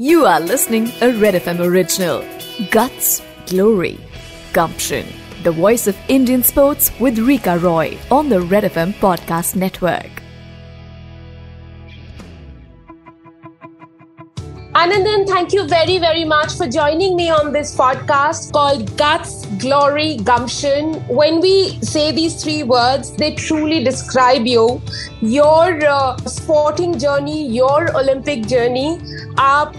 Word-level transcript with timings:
You 0.00 0.26
are 0.26 0.38
listening 0.38 0.92
a 1.00 1.10
Red 1.18 1.34
FM 1.34 1.58
original. 1.58 2.24
Guts, 2.70 3.20
Glory, 3.46 3.98
Gumption. 4.52 5.04
The 5.42 5.50
voice 5.50 5.88
of 5.88 5.96
Indian 6.06 6.44
sports 6.44 6.92
with 7.00 7.18
Rika 7.18 7.58
Roy 7.58 7.98
on 8.08 8.28
the 8.28 8.40
Red 8.40 8.62
FM 8.62 8.92
podcast 9.00 9.56
network. 9.56 10.22
Anandan, 14.76 15.26
thank 15.26 15.52
you 15.52 15.66
very, 15.66 15.98
very 15.98 16.24
much 16.24 16.56
for 16.56 16.68
joining 16.68 17.16
me 17.16 17.28
on 17.30 17.52
this 17.52 17.76
podcast 17.76 18.52
called 18.52 18.96
Guts, 18.96 19.47
Glory, 19.56 20.18
Gumption. 20.18 20.94
When 21.08 21.40
we 21.40 21.80
say 21.80 22.12
these 22.12 22.42
three 22.42 22.62
words, 22.62 23.12
they 23.12 23.34
truly 23.34 23.82
describe 23.82 24.46
you, 24.46 24.80
your 25.22 25.86
uh, 25.86 26.16
sporting 26.18 26.98
journey, 26.98 27.46
your 27.46 27.96
Olympic 27.96 28.46
journey. 28.46 28.98
आप 29.38 29.72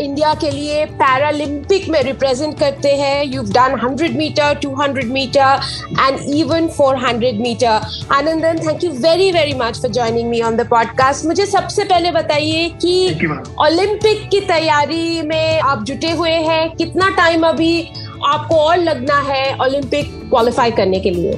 India 0.00 0.32
uh, 0.32 0.40
के 0.40 0.50
लिए 0.50 0.84
Paralympic 1.02 1.88
में 1.88 2.02
represent 2.02 2.58
करते 2.58 2.88
हैं. 2.88 3.24
You 3.24 3.42
done 3.42 3.76
100 3.80 4.10
metre 4.16 4.58
200 4.60 5.04
metre 5.04 5.60
and 6.00 6.18
even 6.36 6.68
400 6.68 7.32
metre 7.40 7.80
Anandan 8.12 8.58
thank 8.68 8.84
you 8.84 8.90
very 8.90 9.30
very 9.32 9.54
much 9.54 9.80
for 9.82 9.90
joining 9.90 10.30
me 10.30 10.40
on 10.40 10.56
the 10.56 10.66
podcast 10.68 11.24
मुझे 11.26 11.46
सबसे 11.46 11.84
पहले 11.84 12.10
बताइए 12.10 12.68
कि 12.68 13.28
ओलंपिक 13.60 14.28
की 14.30 14.40
तैयारी 14.40 15.22
में 15.22 15.60
आप 15.60 15.82
जुटे 15.82 16.10
हुए 16.10 16.30
हैं. 16.30 16.70
कितना 16.76 17.08
टाइम 17.08 17.46
अभी 17.46 17.92
आपको 18.24 18.56
और 18.60 18.76
लगना 18.78 19.18
है 19.22 19.44
ओलंपिक 19.56 20.10
क्वालिफाई 20.30 20.70
करने 20.72 21.00
के 21.00 21.10
लिए? 21.10 21.32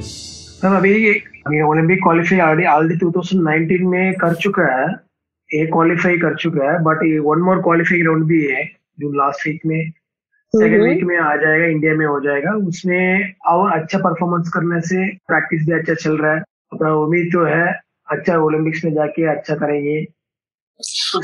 मैम 0.63 0.75
अभी 0.77 1.61
ओलंपिक 1.63 1.99
क्वालिफाई 2.03 2.39
ऑलरेडी 2.39 2.67
ऑलरेडी 2.69 2.99
2019 2.99 3.81
में 3.91 4.13
कर 4.15 4.35
चुका 4.35 4.65
है। 4.73 4.87
एक 5.49 5.69
क्वालिफाई 5.71 6.17
कर 6.17 6.35
चुका 6.37 6.71
है 6.71 6.77
बट 6.83 7.03
ये 7.05 7.19
वन 7.25 7.41
मोर 7.45 7.61
क्वालिफाई 7.63 8.01
राउंड 8.05 8.25
भी 8.27 8.41
है 8.45 8.63
जो 8.99 9.11
लास्ट 9.13 9.47
वीक 9.47 9.61
में 9.65 9.91
सेकेंड 10.53 10.83
वीक 10.83 11.03
में 11.03 11.17
आ 11.17 11.35
जाएगा 11.35 11.65
इंडिया 11.65 11.93
में 11.95 12.05
हो 12.05 12.19
जाएगा। 12.19 12.51
उसमें 12.67 13.33
और 13.47 13.71
अच्छा 13.71 13.97
परफॉर्मेंस 13.99 14.49
करने 14.53 14.81
से 14.81 15.07
प्रैक्टिस 15.27 15.65
भी 15.67 15.73
अच्छा 15.73 15.93
चल 15.93 16.17
रहा 16.17 16.33
है। 16.33 16.39
अपना 16.73 16.93
उम्मीद 16.95 17.29
तो 17.33 17.45
है 17.45 17.65
अच्छा 18.11 18.37
ओलंपिक्स 18.37 18.85
में 18.85 18.93
जाके 18.93 19.29
अच्छा 19.31 19.55
करेंगे। 19.55 20.05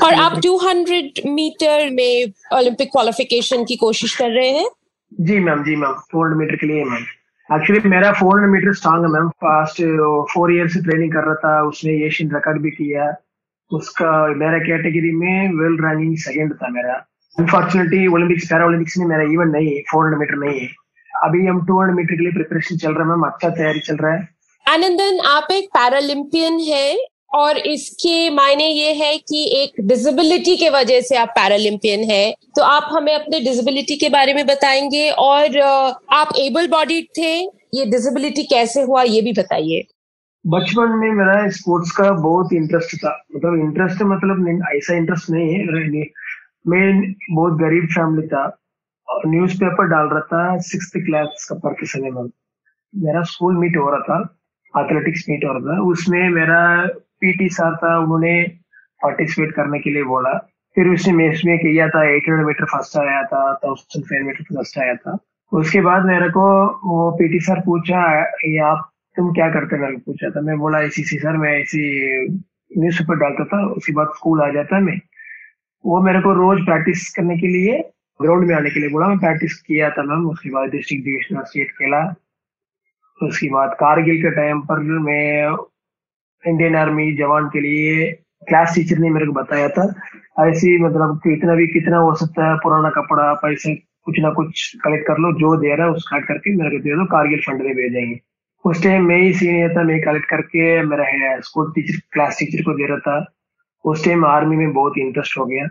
और 0.02 0.14
आप 0.14 0.38
200 0.40 1.26
मीटर 1.30 1.88
में 1.92 2.32
ओलंपिक 2.58 2.88
क्वालिफिकेशन 2.92 3.64
की 3.64 3.76
कोशिश 3.76 4.14
कर 4.16 4.30
रहे 4.30 4.50
हैं? 4.50 4.68
जी 5.20 5.38
मैम 5.40 5.62
जी 5.64 5.76
मैम 5.76 5.92
400 5.92 6.36
मीटर 6.36 6.56
के 6.56 6.66
लिए 6.66 6.84
मैम। 6.84 7.56
एक्चुअली 7.56 7.88
मेरा 7.88 8.12
400 8.12 8.50
मीटर 8.50 8.72
स्ट्रांग 8.72 9.04
है 9.04 9.10
मैम। 9.10 9.28
फास्ट 9.28 9.82
फोर 10.34 10.52
ईयर 10.52 10.68
से 10.68 10.82
ट्रेनिंग 10.82 11.12
कर 11.12 11.24
रहा 11.24 11.34
था, 11.34 11.62
उसने 11.62 11.92
एशियन 12.06 12.34
रिकॉर्ड 12.34 12.62
भी 12.62 12.70
किया। 12.70 13.14
उसका, 13.70 14.26
मेरा 14.34 14.58
कैटेगरी 14.58 15.12
में 15.12 15.52
वर्ल्ड 15.52 15.84
रैंकिंग 15.84 16.16
सेकंड 16.16 16.54
था 16.54 16.68
मेरा। 16.68 16.94
अनफॉर्चुनेटली 17.38 18.06
ओलंपिक्स 18.06 18.46
पैरा 18.46 18.66
ओलंपिक्स 18.66 18.98
में 18.98 19.06
मेरा 19.06 19.22
इवेंट 19.22 19.52
नहीं 19.52 19.74
है 19.74 19.80
फोर 19.80 20.16
मीटर 20.16 20.34
नहीं 20.34 20.60
है। 20.60 20.68
अभी 21.22 21.46
हम 21.46 21.64
टू 21.66 21.80
मीटर 21.92 22.14
के 22.14 22.22
लिए 22.22 22.32
प्रिपरेशन 22.32 22.76
चल 22.76 22.92
रहा 22.92 23.02
है 23.02 23.10
मैम 23.10 23.22
अच्छा 23.22 23.48
तैयारी 23.48 23.80
चल 23.80 23.96
रहा 23.96 24.12
है। 24.12 24.28
आनंदन, 24.68 25.18
आप 25.26 25.48
एक 25.52 25.68
पैरालंपियन 25.68 26.58
है 26.68 27.11
और 27.34 27.58
इसके 27.58 28.30
मायने 28.30 28.66
ये 28.66 28.92
है 28.92 29.16
कि 29.18 29.62
एक 29.62 29.80
डिसेबिलिटी 29.80 30.56
के 30.56 30.68
वजह 30.70 31.00
से 31.00 31.16
आप 31.16 31.28
पैरालंपियन 31.28 32.00
है। 32.10 32.34
तो 32.56 32.62
आप 32.62 32.88
हमें 32.92 33.14
अपने 33.14 33.40
डिसेबिलिटी 33.40 33.96
के 33.96 34.08
बारे 34.08 34.34
में 34.34 34.46
बताएँगे 34.46 35.10
और 35.10 35.58
आप 36.12 36.28
एबल 36.38 36.68
बॉडी 36.68 37.02
थे, 37.02 37.40
ये 37.74 37.84
डिसेबिलिटी 37.86 38.42
कैसे 38.42 38.82
हुआ, 38.82 39.02
ये 39.02 39.22
भी 39.22 39.32
बताइए। 39.32 39.84
बचपन 40.46 40.88
में 40.88 41.10
मेरा 41.10 41.48
स्पोर्ट्स 41.48 41.90
का 41.90 42.10
बहुत 42.10 42.52
इंटरेस्ट 42.52 42.96
था। 42.96 43.24
मतलब 43.36 43.54
इंटरेस्ट 43.54 44.02
मतलब 44.02 44.68
ऐसा 44.76 44.94
इंटरेस्ट 44.94 45.30
नहीं 45.30 45.54
है 45.54 45.66
मैं 46.68 47.12
बहुत 47.30 47.52
गरीब 47.52 47.84
फैमिली 47.84 48.26
था 48.28 48.58
न्यूज़ 49.26 49.56
पेपर 49.56 49.84
डाल 49.84 50.06
रहा 50.06 50.20
था 50.20 50.58
सिक्स 50.58 50.92
क्लास 50.96 51.46
का 51.52 51.54
में। 52.00 52.30
मेरा 52.96 53.22
स्कूल 53.22 53.56
मीट 53.56 53.76
हो 53.76 53.90
रहा 53.90 54.00
था 54.00 54.38
एथलेटिक्स 54.78 55.24
मीट 55.28 55.44
हो 55.44 55.52
रहा 55.52 55.74
था। 55.74 55.82
उसमें 55.82 56.28
मेरा 56.28 56.88
पीटी 57.22 57.48
सर 57.48 57.76
था 57.76 57.98
उन्होंने 57.98 58.42
पार्टिसिपेट 59.02 59.54
करने 59.54 59.78
के 59.78 59.90
लिए 59.90 60.02
बोला। 60.04 60.32
फिर 60.76 60.88
उसने 60.88 61.12
मैं 61.12 61.28
इसमें 61.32 61.58
किया 61.58 61.88
था 61.88 62.02
एट 62.10 62.28
हंड्रेड 62.28 62.46
मीटर 62.46 62.64
फ़र्स्ट 62.64 62.96
आया 62.98 63.22
था 63.22 63.42
थाउज़ेंड 63.64 64.04
फाइव 64.04 64.26
मीटर 64.26 64.44
फ़र्स्ट 64.44 64.78
आया 64.78 64.94
था। 64.94 65.18
उसके 65.52 65.80
बाद 65.80 66.04
मेरे 66.06 66.28
को 66.30 66.44
वो 66.88 67.10
पीटी 67.18 67.40
सर 67.40 67.60
पूछा, 67.60 68.00
ये 68.44 68.58
आप, 68.58 68.88
तुम 69.16 69.32
क्या 69.34 69.48
करते? 69.50 69.78
मेरे 69.78 69.92
को 69.92 70.00
पूछा 70.06 70.30
था। 70.30 70.40
मैं 70.40 70.58
बोला 70.58 70.80
ऐसी 70.82 71.02
सी 71.04 71.18
सर, 71.18 71.36
मैं 71.36 71.52
ऐसी 71.60 71.82
न्यूज़ 72.78 72.98
पेपर 72.98 73.16
डालता 73.18 73.44
था, 73.44 73.64
उसके 73.66 73.92
बाद 73.92 74.12
स्कूल 74.16 74.42
आ 74.42 74.48
जाता 74.52 74.78
मैं। 74.80 74.98
वो 75.84 76.00
मेरे 76.02 76.20
को 76.20 76.32
रोज 76.32 76.64
प्रैक्टिस 76.64 77.08
करने 77.14 77.36
के 77.38 77.46
लिए 77.46 77.78
ग्राउंड 78.20 78.46
में 78.48 78.54
आने 78.56 78.70
के 78.70 78.80
लिए 78.80 78.88
बोला। 78.90 79.08
मैं 79.08 79.18
प्रैक्टिस 79.18 79.60
किया 79.62 79.90
था 79.90 80.02
मैम, 80.02 80.26
उसके 80.30 80.50
बाद 80.50 80.70
डिस्ट्रिक्ट 80.70 81.04
डिविजनल 81.04 81.42
स्टेट 81.42 81.70
खेला। 81.70 82.02
उसके 83.20 83.48
बाद 83.50 83.76
कारगिल 83.80 84.22
के 84.22 84.30
टाइम 84.36 84.60
पर 84.60 84.80
मैं 85.08 85.56
इंडियन 86.46 86.76
आर्मी 86.76 87.12
जवान 87.12 87.48
के 87.48 87.60
लिए 87.60 88.12
क्लास 88.48 88.72
टीचर 88.74 88.98
ने 88.98 89.10
मेरे 89.10 89.26
को 89.26 89.32
बताया 89.32 89.68
था। 89.68 89.94
ऐसी 90.48 90.78
मतलब 90.78 91.16
कितना 91.18 91.54
भी 91.54 91.66
कितना 91.66 91.96
हो 91.96 92.14
सकता 92.14 92.50
है, 92.50 92.56
पुराना 92.56 92.90
कपड़ा, 92.90 93.34
पैसे 93.34 93.74
कुछ 93.74 94.20
ना 94.20 94.30
कुछ 94.30 94.76
कलेक्ट 94.84 95.06
कर 95.06 95.18
लो, 95.18 95.32
जो 95.32 95.56
दे 95.56 95.76
रहा 95.76 95.86
है 95.86 95.92
उसका 95.92 96.18
करके 96.18 96.56
मेरे 96.56 96.70
को 96.70 96.82
दे 96.82 96.90
दो, 96.90 97.04
कारगिल 97.04 97.40
फंड 97.40 97.62
में 97.62 97.74
भेजेंगे। 97.74 98.20
उस 98.64 98.84
टाइम 98.84 99.06
मैं 99.06 99.18
ही 99.18 99.34
सीनियर 99.34 99.76
था, 99.76 99.82
मैं 99.82 100.02
कलेक्ट 100.02 100.26
करके 100.26 100.82
मेरा 100.82 101.40
स्कूल 101.40 101.72
टीचर 101.74 102.00
क्लास 102.12 102.36
टीचर 102.38 102.62
को 102.62 102.72
दे 102.72 102.86
रहा 102.86 102.98
था। 102.98 103.32
उस 103.84 104.04
टाइम 104.04 104.24
आर्मी 104.24 104.56
में 104.56 104.72
बहुत 104.72 104.92
इंटरेस्ट 104.98 105.38
हो 105.38 105.46
गया। 105.46 105.66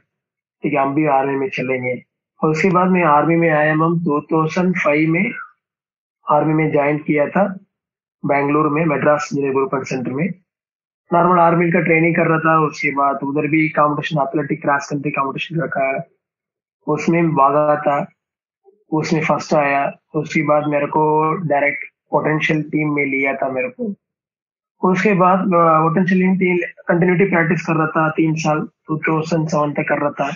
ठीक 0.64 0.74
है, 0.74 0.80
हम 0.80 0.96
भी 0.96 1.06
आर्मी 1.06 1.36
में 1.36 1.50
चलेंगे। 1.50 2.04
और 2.44 2.50
उसके 2.50 2.70
बाद 2.70 2.88
मैं 2.88 3.04
आर्मी 3.04 3.36
में 3.36 3.50
आया 3.50 3.76
मैम 3.76 4.72
फाइव 4.72 5.10
में 5.10 5.32
आर्मी 6.30 6.54
में 6.54 6.72
ज्वाइन 6.72 6.98
किया 6.98 7.28
था, 7.28 7.60
बैंगलोर 8.26 8.70
में, 8.70 8.86
मद्रास 8.86 9.30
ग्रुप 9.34 9.70
सेंटर 9.76 10.12
में। 10.12 10.41
नॉर्मल 11.14 11.40
आर्मी 11.40 11.70
का 11.72 11.80
ट्रेनिंग 11.82 12.16
कर 12.16 12.28
रहा 12.28 12.40
था 12.40 12.58
उसके 12.66 12.92
बाद 12.96 13.20
उधर 13.24 13.48
भी 13.48 13.68
competition 13.78 14.20
athletic 14.22 14.62
cross 14.62 14.90
country 14.90 15.12
competition 15.12 15.62
रखा 15.62 15.88
है। 15.88 16.04
उसमें 16.88 17.32
भागा 17.36 17.76
था 17.88 18.06
उसमें 18.92 19.22
फ़र्स्ट 19.24 19.54
आया। 19.54 19.82
उसके 20.16 20.44
बाद 20.44 20.68
मेरे 20.68 20.86
को 20.94 21.02
डायरेक्ट 21.48 21.84
पोटेंशियल 22.12 22.62
टीम 22.72 22.94
में 22.96 23.06
लिया 23.06 23.34
था 23.34 23.50
मेरे 23.50 23.70
को। 23.70 23.94
उसके 24.82 25.14
बाद 25.14 25.44
पोटेंशियल 25.48 26.38
टीम 26.38 26.58
कंटिन्यूटी 26.88 27.26
प्रैक्टिस 27.26 27.66
कर 27.66 27.76
रहा 27.76 27.88
था 27.88 28.08
तीन 28.12 28.36
साल 28.44 28.68
टू 28.88 28.98
थाउज़ेंड 29.08 29.48
सेवन 29.48 29.74
तक 29.74 29.86
कर 29.90 30.00
रहा 30.02 30.12
था। 30.20 30.32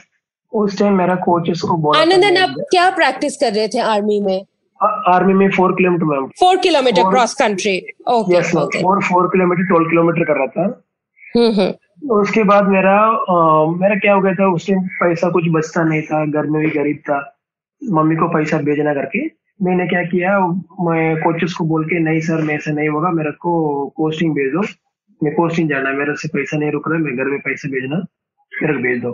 उस 0.53 0.77
टाइम 0.79 0.97
मेरा 0.97 1.15
कोचेस 1.23 1.61
को 1.61 1.77
बोला 1.77 2.01
आनंदन 2.01 2.37
आप 2.37 2.55
क्या 2.71 2.89
प्रैक्टिस 2.91 3.37
कर 3.37 3.53
रहे 3.53 3.67
थे 3.67 3.79
आर्मी 3.85 4.19
में? 4.21 4.45
आर्मी 4.81 5.33
में 5.33 5.49
four 5.51 5.71
kilometre 5.71 6.05
ma'am 6.05 6.25
four 6.39 6.57
kilometre 6.57 7.09
cross 7.09 7.33
country 7.33 7.77
okay 8.07 8.41
four 8.41 9.01
four 9.03 9.27
kilometre 9.27 9.63
twelve 9.63 9.89
kilometre 9.89 10.23
कर 10.23 10.37
रहा 10.37 10.47
था। 10.47 10.65
हम्म, 11.37 11.51
हम्म। 11.61 12.11
उसके 12.11 12.43
बाद 12.43 12.67
मेरा 12.67 12.95
आ, 13.29 13.65
मेरा 13.81 13.95
क्या 13.95 14.13
हो 14.13 14.21
गया 14.21 14.33
था 14.33 14.47
उस 14.53 14.67
टाइम 14.67 14.87
पैसा 15.01 15.29
कुछ 15.29 15.43
बचता 15.49 15.83
नहीं 15.83 16.01
था 16.01 16.25
घर 16.25 16.45
में 16.45 16.61
भी 16.63 16.69
गरीब 16.69 16.97
था। 17.09 17.19
मम्मी 17.81 18.15
को 18.15 18.27
पैसा 18.27 18.57
भेजना 18.57 18.93
करके 18.93 19.19
मैंने 19.61 19.87
क्या 19.87 20.03
किया 20.03 20.39
मैं 20.85 21.15
कोचेस 21.23 21.53
को 21.53 21.65
बोल 21.65 21.85
के 21.85 21.99
नहीं 21.99 22.19
सर 22.21 22.41
मेरे 22.41 22.59
से 22.59 22.71
नहीं 22.71 22.89
होगा 22.89 23.11
मेरे 23.11 23.31
को 23.31 23.53
पोस्टिंग 23.97 24.33
भेज 24.35 24.51
दो। 24.53 24.61
मैं 25.23 25.33
पोस्टिंग 25.35 25.69
जाना 25.69 25.89
है 25.89 25.95
मेरे 25.95 26.15
से 26.15 26.27
पैसा 26.27 26.57
नहीं 26.57 26.71
रुक 26.71 26.87
रहा 26.87 26.97
है 26.97 27.03
मैं 27.03 27.15
घर 27.17 27.23
में 27.23 27.39
पैसे 27.39 27.69
भेजना 27.69 27.97
मेरे 28.51 28.73
को 28.73 28.79
भेज 28.79 29.01
दो। 29.01 29.11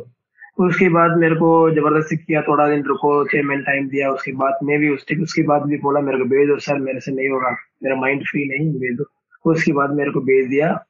उसके 0.67 0.89
बाद 0.89 1.17
मेरे 1.17 1.35
को 1.35 1.71
ज़बरदस्ती 1.71 2.17
किया 2.17 2.41
थोड़ा 2.41 2.67
दिन 2.69 2.83
रुको 2.83 3.25
छह 3.25 3.43
महीने 3.43 3.63
टाइम 3.63 3.87
दिया 3.89 4.11
उसके 4.11 4.31
बाद 4.31 4.59
मैं 4.63 4.79
भी 4.79 4.89
उसके 4.89 5.21
उसके 5.23 5.43
बाद 5.43 5.61
भी 5.61 5.77
बोला 5.77 5.99
मेरे 5.99 6.17
को 6.17 6.25
भेज 6.25 6.47
दो 6.47 6.57
सर 6.59 6.79
मेरे 6.79 6.99
से 6.99 7.11
नहीं 7.11 7.29
होगा 7.29 7.51
मेरा 7.83 7.95
माइंड 7.95 8.21
फ्री 8.21 8.45
नहीं 8.45 8.73
भेज 8.73 8.97
दो। 8.97 9.05
उसके 9.51 9.71
बाद 9.71 9.91
मेरे 9.91 10.11
को 10.11 10.21
भेज 10.21 10.49
दिया। 10.49 10.85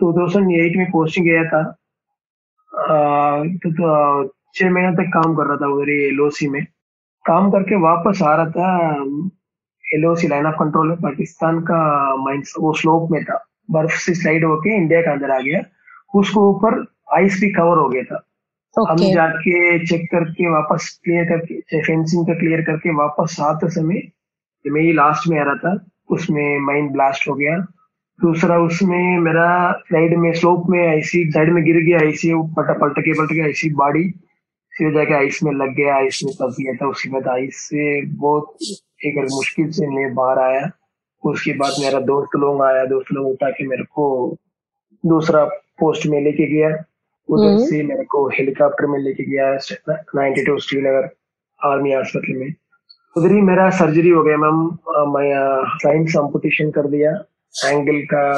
टू 0.00 0.12
थाउज़ेंड 0.12 0.52
एट 0.52 0.76
में 0.76 0.86
पोस्टिंग 0.86 1.26
गया 1.26 1.44
था। 1.44 1.62
तो, 2.74 3.70
तो 3.70 4.28
छह 4.54 4.70
महीने 4.70 4.92
तक 4.92 5.10
काम 5.14 5.34
कर 5.34 5.46
रहा 5.46 5.56
था 5.56 5.66
उधर 5.66 5.90
एल 5.90 6.50
में। 6.50 6.64
काम 7.26 7.50
करके 7.50 7.76
वापस 7.76 8.22
आ 8.22 8.34
रहा 8.36 8.50
था 8.50 8.96
एलओसी 9.94 10.28
लाइन 10.28 10.46
ऑफ़ 10.46 10.54
कंट्रोल 10.54 10.88
में 10.88 10.96
पाकिस्तान 10.96 11.60
का 11.60 11.78
माइंड 12.16 12.44
वो 12.58 12.72
स्लोप 12.72 13.08
में 13.10 13.24
था। 13.24 13.44
बर्फ़ 13.70 13.92
से 13.92 14.14
स्लाइड 14.14 14.44
होके 14.44 14.76
इंडिया 14.76 15.00
के 15.00 15.10
अंदर 15.10 15.30
आ 15.30 15.40
गया। 15.40 15.60
उसको 16.14 16.50
ऊपर 16.50 16.86
आइस 17.14 17.40
भी 17.40 17.52
कवर 17.52 17.78
हो 17.78 17.88
गया 17.88 18.02
था। 18.02 18.22
Okay. 18.78 18.90
हम 18.90 19.12
जाके 19.14 19.86
चेक 19.86 20.04
करके 20.12 20.48
वापस 20.50 20.88
क्लियर 21.04 21.24
करके 21.24 21.80
फेंसिंग 21.80 22.26
का 22.26 22.34
क्लियर 22.34 22.62
करके 22.62 22.94
वापस 22.94 23.36
आते 23.40 23.68
समय 23.70 24.02
मैं 24.64 24.80
ही 24.80 24.92
लास्ट 24.92 25.28
में 25.28 25.38
आ 25.40 25.44
रहा 25.44 25.54
था 25.54 25.86
उसमें 26.10 26.58
माइंड 26.58 26.90
ब्लास्ट 26.90 27.28
हो 27.28 27.34
गया। 27.34 27.56
दूसरा 28.18 28.58
उसमें 28.58 29.18
मेरा 29.18 29.48
स्लाइड 29.88 30.16
में 30.18 30.32
स्लोप 30.32 30.64
में 30.68 30.78
ऐसी 30.78 31.24
साइड 31.30 31.52
में 31.52 31.62
गिर 31.64 31.76
गया 31.76 31.98
ऐसी 32.08 32.32
पलट 32.34 32.78
पलट 32.80 32.98
के 32.98 33.12
पलट 33.12 33.32
के 33.32 33.50
ऐसी 33.50 33.70
बॉडी 33.74 34.08
फिर 34.72 34.92
जाके 34.94 35.14
आइस 35.14 35.42
में 35.42 35.52
लग 35.52 35.74
गया 35.74 35.94
आइस 35.96 36.20
में 36.24 36.32
फंस 36.32 36.56
गया 36.60 36.74
था। 36.74 36.86
उसके 36.86 37.10
बाद 37.10 37.28
आइस 37.28 37.56
से 37.68 38.02
बहुत 38.06 38.56
एक 39.06 39.18
मुश्किल 39.32 39.70
से 39.70 39.86
मैं 39.86 40.14
बाहर 40.14 40.38
आया। 40.38 40.70
उसके 41.22 41.52
बाद 41.52 41.72
मेरा 41.80 42.00
दोस्त 42.00 42.36
लोग 42.36 42.62
आया 42.62 42.84
दोस्त 42.84 43.12
लोग 43.12 43.26
उठा 43.26 43.50
के 43.50 43.66
मेरे 43.66 43.84
को 43.84 44.06
दूसरा 45.06 45.44
पोस्ट 45.80 46.06
में 46.06 46.20
लेके 46.20 46.46
गया। 46.46 46.70
उधर 47.28 47.46
हम्म। 47.46 47.64
से 47.64 47.82
मेरे 47.82 48.04
को 48.04 48.26
हेलीकॉप्टर 48.28 48.86
में 48.86 48.98
लेके 48.98 49.24
गया 49.30 49.52
ninety 50.16 50.44
two 50.44 50.58
Srinagar 50.58 51.08
army 51.60 51.92
hospital 51.92 52.38
में। 52.38 52.54
उधर 53.16 53.34
ही 53.34 53.40
मेरा 53.40 53.68
सर्जरी 53.70 54.08
हो 54.08 54.22
गया 54.22 54.36
मैम 54.36 54.60
मैं 55.14 55.30
साइंस 55.82 56.16
अम्पुटेशन 56.16 56.70
कर 56.70 56.86
दिया। 56.90 57.10
एंगल 57.54 58.00
का 58.12 58.32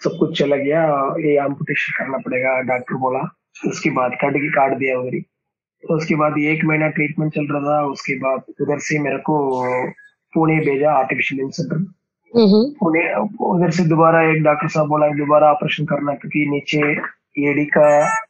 सब 0.00 0.16
कुछ 0.18 0.38
चला 0.38 0.56
गया। 0.56 0.82
ये 1.20 1.36
अम्पुटेशन 1.44 1.92
करना 1.98 2.18
पड़ेगा 2.18 2.60
डॉक्टर 2.68 2.94
बोला। 3.04 3.20
उसके 3.68 3.90
बाद 3.90 4.12
कट 4.20 4.36
के 4.36 4.50
काट 4.50 4.76
दिया 4.78 4.98
उधर 4.98 5.14
ही। 5.14 5.20
तो 5.84 5.96
उसके 5.96 6.14
बाद 6.14 6.38
एक 6.38 6.64
महीना 6.64 6.88
ट्रीटमेंट 6.88 7.32
चल 7.34 7.46
रहा 7.52 7.60
था। 7.62 7.86
उसके 7.86 8.14
बाद 8.18 8.42
उधर 8.60 8.78
से 8.88 8.98
मेरे 8.98 9.18
को 9.28 9.36
पुणे 10.32 10.56
भेजा 10.66 10.92
आर्टिफिशियल 10.92 11.48
सेंटर 11.50 11.76
हम्म। 12.32 12.62
पुणे 12.80 13.02
उधर 13.46 13.70
से 13.70 13.84
दोबारा 13.88 14.22
एक 14.30 14.42
डॉक्टर 14.42 14.68
साहब 14.68 14.88
बोला 14.88 15.08
दोबारा 15.14 15.50
ऑपरेशन 15.52 15.84
करना 15.84 16.14
क्योंकि 16.14 16.44
नीचे 16.50 16.94
एडी 17.36 17.64
का 17.76 17.88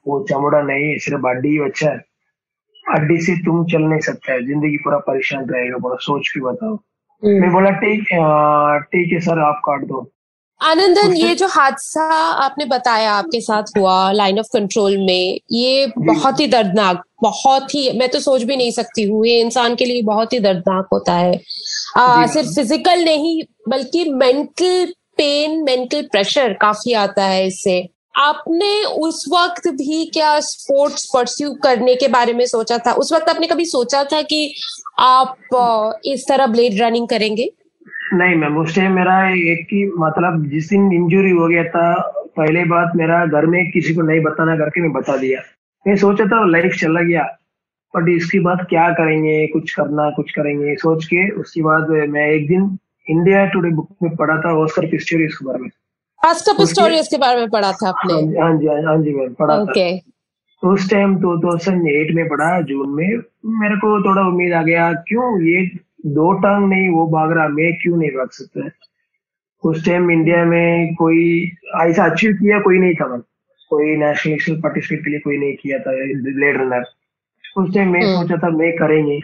वो 0.08 0.19
चमड़ा 0.31 0.61
नहीं 0.62 0.88
है 0.91 0.99
सिर्फ़ 0.99 1.26
हड्डी 1.26 1.49
ही 1.49 1.58
बचा 1.61 1.91
है। 1.91 1.99
हड्डी 2.87 3.20
से 3.23 3.35
तुम 3.44 3.64
चल 3.73 3.82
नहीं 3.82 4.00
सकता 4.02 4.32
है 4.32 4.47
ज़िंदगी 4.47 4.76
पूरा 4.85 4.99
परेशान 5.08 5.44
रहेगा 5.50 5.79
बोला 5.79 5.97
सोच 6.02 6.29
के 6.29 6.41
बताओ। 6.41 6.75
हम्म। 7.23 7.41
मैं 7.41 7.52
बोला 7.52 7.70
ठीक 7.81 8.02
ठीक 8.93 9.12
है 9.12 9.20
सर 9.20 9.38
आप 9.44 9.61
काट 9.67 9.85
दो। 9.88 10.11
आनंदन 10.61 11.12
ये 11.17 11.35
जो 11.35 11.47
हादसा 11.49 12.02
आपने 12.44 12.64
बताया 12.64 13.12
आपके 13.12 13.41
साथ 13.41 13.70
हुआ 13.79 14.11
लाइन 14.12 14.38
ऑफ़ 14.38 14.47
कंट्रोल 14.52 14.97
में 14.99 15.38
ये 15.52 15.87
बहुत 15.99 16.41
ही 16.41 16.47
दर्दनाक 16.47 17.02
बहुत 17.23 17.75
ही 17.75 17.99
मैं 17.99 18.08
तो 18.08 18.20
सोच 18.20 18.43
भी 18.43 18.56
नहीं 18.56 18.70
सकती 18.70 19.02
हूँ 19.02 19.25
ये 19.26 19.41
इंसान 19.41 19.75
के 19.75 19.85
लिए 19.85 20.02
बहुत 20.02 20.32
ही 20.32 20.38
दर्दनाक 20.41 20.88
होता 20.93 21.14
है। 21.14 21.32
आ, 21.97 22.26
सिर्फ़ 22.26 22.49
फ़िज़िकल 22.49 23.05
नहीं 23.05 23.43
बल्कि 23.69 24.05
मेंटल 24.12 24.93
पेन 25.17 25.62
मेंटल 25.64 26.02
प्रेशर 26.12 26.52
काफ़ी 26.61 26.93
आता 27.05 27.25
है 27.25 27.47
इससे। 27.47 27.81
आपने 28.14 28.72
उस 28.98 29.24
वक्त 29.32 29.68
भी 29.68 30.04
क्या 30.14 30.38
स्पोर्ट्स 30.40 31.04
परस्यू 31.14 31.52
करने 31.62 31.94
के 31.94 32.08
बारे 32.08 32.32
में 32.32 32.44
सोचा 32.46 32.78
था? 32.78 32.92
उस 32.92 33.12
वक्त 33.12 33.28
आपने 33.28 33.46
कभी 33.46 33.64
सोचा 33.64 34.02
था 34.04 34.20
कि 34.22 34.54
आप 34.98 36.00
इस 36.04 36.24
तरह 36.28 36.46
ब्लेड 36.46 36.80
रनिंग 36.82 37.08
करेंगे? 37.08 37.48
नहीं 38.14 38.34
मैम, 38.36 38.56
उस 38.58 38.74
टाइम 38.76 38.92
मेरा 38.92 39.16
एक 39.30 39.66
ही 39.72 39.84
मतलब 39.98 40.46
जिस 40.52 40.68
दिन 40.68 40.92
इंजरी 40.92 41.30
हो 41.30 41.48
गया 41.48 41.64
था, 41.64 41.92
पहले 42.36 42.64
बात 42.64 42.92
मेरा 42.96 43.24
घर 43.26 43.46
में 43.46 43.70
किसी 43.70 43.94
को 43.94 44.02
नहीं 44.02 44.20
बताना 44.20 44.56
करके 44.56 44.80
मैं 44.80 44.92
बता 44.92 45.16
दिया। 45.16 45.40
मैं 45.86 45.96
सोचा 45.96 46.24
था 46.24 46.44
लाइफ 46.46 46.72
चला 46.80 47.02
गया 47.02 47.22
बट 47.94 48.08
इसके 48.08 48.38
बाद 48.40 48.66
क्या 48.70 48.88
करेंगे? 48.90 49.46
कुछ 49.46 49.74
करना, 49.74 50.10
कुछ 50.10 50.30
करेंगे? 50.30 50.74
सोच 50.76 51.04
के 51.04 51.28
उसके 51.40 51.62
बाद 51.62 51.88
मैं 52.10 52.26
एक 52.30 52.48
दिन 52.48 52.76
इंडिया 53.06 53.44
टुडे 53.46 53.70
बुक 53.70 53.96
में 54.02 54.14
पढ़ा 54.16 54.36
था 54.40 54.56
ऑस्कर 54.62 54.86
पिस्टोरियस 54.86 55.36
के 55.38 55.46
बारे 55.46 55.58
में। 55.58 55.70
पिस्टोरियस 56.25 57.08
के 57.08 57.19
बारे 57.19 57.40
में 57.40 57.50
पढ़ा 57.50 57.72
था 57.72 57.88
आपने। 57.88 58.14
हाँ 58.14 58.56
जी 58.58 58.67
हाँ 58.67 58.96
जी 59.02 59.14
मैम 59.14 59.34
पढ़ा 59.34 59.56
था। 59.56 59.62
ओके 59.62 59.99
उस 60.62 60.90
टाइम 60.90 61.17
2008 61.17 62.14
में 62.14 62.28
पढ़ा 62.28 62.61
जून 62.61 62.88
में। 62.88 63.06
मेरे 63.61 63.76
को 63.76 64.00
थोड़ा 64.05 64.22
उम्मीद 64.22 64.52
आ 64.52 64.62
गया 64.62 64.93
क्यों 64.93 65.43
ये 65.43 65.64
दो 66.06 66.32
टांग 66.32 66.69
नहीं 66.69 66.88
वो 66.88 67.06
भाग 67.06 67.32
रहा 67.32 67.49
मैं 67.49 67.72
क्यों 67.82 67.96
नहीं 67.96 68.11
भाग 68.11 68.31
सकता? 68.31 68.69
उस 69.64 69.84
टाइम 69.87 70.11
इंडिया 70.11 70.44
में 70.44 70.94
कोई 70.94 71.52
ऐसा 71.82 72.05
अचीव 72.05 72.32
किया 72.32 72.58
कोई 72.61 72.78
नहीं 72.78 72.94
था 72.94 73.06
मैम। 73.06 73.23
कोई 73.70 73.96
नेशनल 73.96 74.61
पार्टिसिपेट 74.61 75.05
के 75.05 75.11
लिए 75.11 75.20
कोई 75.20 75.37
नहीं 75.38 75.55
किया 75.55 75.78
था 75.78 75.93
ब्लेड 76.23 76.61
रनर 76.61 76.84
उस 77.58 77.75
टाइम 77.75 77.93
मैं 77.93 78.02
हम्म। 78.02 78.23
सोचा 78.23 78.37
था 78.37 78.49
मैं 78.56 78.73
करेंगे। 78.73 79.20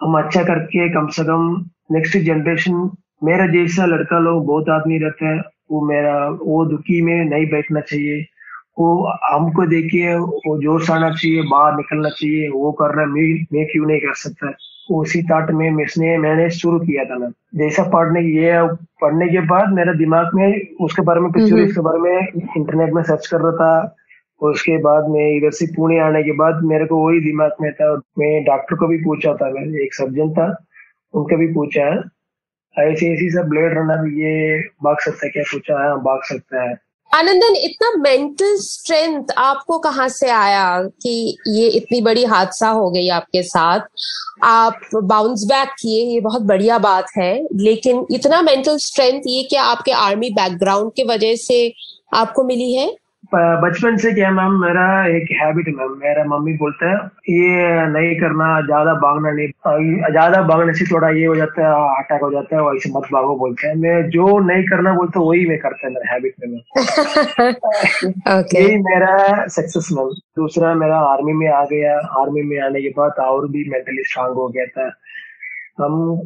हम 0.00 0.18
अच्छा 0.18 0.42
करके 0.44 0.88
कम 0.94 1.06
से 1.08 1.24
कम 1.24 1.64
नेक्स्ट 1.92 2.16
जनरेशन 2.16 2.90
मेरा 3.24 3.46
जैसा 3.46 3.86
लड़का 3.86 4.18
लोग 4.18 4.46
बहुत 4.46 4.68
आदमी 4.68 4.98
रहता 4.98 5.28
है 5.28 5.42
वो 5.70 5.86
मेरा 5.86 6.28
वो 6.28 6.64
दुखी 6.64 7.02
में 7.02 7.24
नहीं 7.24 7.46
बैठना 7.46 7.80
चाहिए। 7.80 8.26
वो 8.78 9.12
हमको 9.30 9.66
देखिए 9.66 10.14
वो 10.14 10.62
जोश 10.62 10.90
आना 10.90 11.10
चाहिए 11.10 11.42
बाहर 11.42 11.76
निकलना 11.76 12.08
चाहिए 12.08 12.48
वो 12.48 12.72
करना 12.72 13.04
मैं 13.04 13.46
मैं 13.52 13.66
क्यों 13.66 13.86
नहीं 13.86 14.00
कर 14.00 14.14
सकता? 14.14 14.54
उसी 14.90 15.22
ताट 15.22 15.50
में 15.50 15.70
मैंने 15.70 16.18
मैंने 16.18 16.50
शुरू 16.50 16.78
किया 16.78 17.04
था 17.04 17.18
मैं 17.18 17.28
जैसा 17.54 17.82
पढ़ने 17.82 18.20
ये 18.20 18.52
पढ़ने 19.02 19.28
के 19.28 19.40
बाद 19.40 19.72
मेरा 19.72 19.92
दिमाग 19.92 20.30
में 20.34 20.60
उसके 20.80 21.02
बारे 21.02 21.20
में 21.20 21.30
हम्म। 21.30 21.58
इसके 21.58 21.80
बारे 21.80 21.98
में 21.98 22.28
इंटरनेट 22.56 22.92
में 22.92 23.02
सर्च 23.02 23.26
कर 23.26 23.40
रहा 23.40 23.52
था। 23.52 23.96
और 24.42 24.50
उसके 24.50 24.78
बाद 24.78 25.08
में 25.08 25.36
इधर 25.36 25.50
से 25.50 25.66
पुणे 25.66 25.98
आने 25.98 26.22
के 26.22 26.32
बाद 26.32 26.62
मेरे 26.64 26.86
को 26.86 27.08
वही 27.08 27.20
दिमाग 27.20 27.50
में 27.60 27.72
था। 27.72 28.00
मैं 28.18 28.44
डॉक्टर 28.44 28.76
को 28.76 28.86
भी 28.86 28.96
पूछा 28.96 29.34
था 29.34 29.50
मैं 29.50 29.82
एक 29.82 29.94
सर्जन 29.94 30.30
था 30.30 30.64
उनका 31.14 31.36
भी 31.36 31.46
पूछा 31.46 31.82
है। 31.82 32.00
ऐसी 32.78 33.12
ऐसी 33.14 33.30
सब 33.30 33.48
ब्लेड 33.48 33.72
रनर 33.72 34.08
ये 34.20 34.58
भाग 34.58 34.96
सकता 35.00 35.26
है, 35.26 35.30
क्या 35.30 35.42
पूछा 35.42 35.84
है? 35.84 35.96
भाग 35.96 36.20
सकता 36.24 36.70
है। 36.70 36.86
आनंदन, 37.14 37.54
इतना 37.56 37.90
मेंटल 37.96 38.56
स्ट्रेंथ 38.56 39.24
आपको 39.38 39.78
कहाँ 39.78 40.08
से 40.08 40.30
आया 40.30 40.82
कि 40.82 41.38
ये 41.48 41.68
इतनी 41.68 42.00
बड़ी 42.00 42.24
हादसा 42.24 42.68
हो 42.68 42.90
गई 42.90 43.08
आपके 43.08 43.42
साथ? 43.42 43.80
आप 44.42 44.80
बाउंस 44.94 45.44
बैक 45.44 45.68
किए, 45.68 46.04
ये 46.04 46.20
बहुत 46.20 46.42
बढ़िया 46.42 46.78
बात 46.78 47.06
है, 47.18 47.46
लेकिन 47.54 48.06
इतना 48.10 48.42
मेंटल 48.42 48.76
स्ट्रेंथ 48.76 49.22
ये 49.26 49.42
क्या 49.42 49.62
आपके 49.62 49.92
आर्मी 49.92 50.30
बैकग्राउंड 50.30 50.92
की 50.96 51.04
वजह 51.04 51.36
से 51.36 51.72
आपको 52.14 52.44
मिली 52.44 52.74
है? 52.74 52.94
बचपन 53.34 53.96
से 53.96 54.12
क्या 54.12 54.30
मैम 54.30 54.52
मेरा 54.60 54.84
एक 55.06 55.30
हैबिट 55.42 55.66
है 55.68 55.72
मैम 55.74 55.96
मेरा 55.98 56.24
मम्मी 56.24 56.52
बोलता 56.56 56.90
है 56.90 56.96
ये 57.30 57.86
नहीं 57.86 58.14
करना 58.20 58.60
ज़्यादा 58.60 58.94
भागना 58.94 59.30
नहीं 59.30 59.48
ज़्यादा 60.10 60.42
भागने 60.42 60.74
से 60.74 60.84
थोड़ा 60.84 61.08
ये 61.10 61.24
हो 61.26 61.34
जाता 61.36 61.62
है 61.62 61.72
अटैक 61.98 62.22
हो 62.22 62.30
जाता 62.32 62.56
है 62.56 62.62
वैसे 62.62 62.90
मत 62.90 63.08
भागो 63.12 63.36
बोलते 63.38 63.68
हैं। 63.68 63.74
मैं 63.74 64.10
जो 64.10 64.38
नहीं 64.38 64.62
करना 64.64 64.92
बोलता 64.94 65.20
वही 65.20 65.46
मैं 65.46 65.58
करता 65.58 65.86
है 65.86 65.92
मेरा 65.92 66.12
हैबिट 66.12 66.34
में 66.48 66.60
यही 68.54 68.76
मेरा 68.76 69.46
सक्सेस 69.46 69.88
मैम। 69.92 70.08
दूसरा 70.36 70.74
मेरा 70.74 70.98
आर्मी 70.98 71.32
में 71.32 71.48
आ 71.48 71.64
गया। 71.64 71.98
आर्मी 72.20 72.42
में 72.42 72.58
आने 72.60 72.82
के 72.82 72.88
बाद 72.88 73.18
और 73.18 73.48
भी 73.48 73.68
मेंटली 73.70 74.04
स्ट्रांग 74.04 74.34
हो 74.34 74.48
गया 74.48 74.66
था। 74.66 74.90
हम 75.84 76.18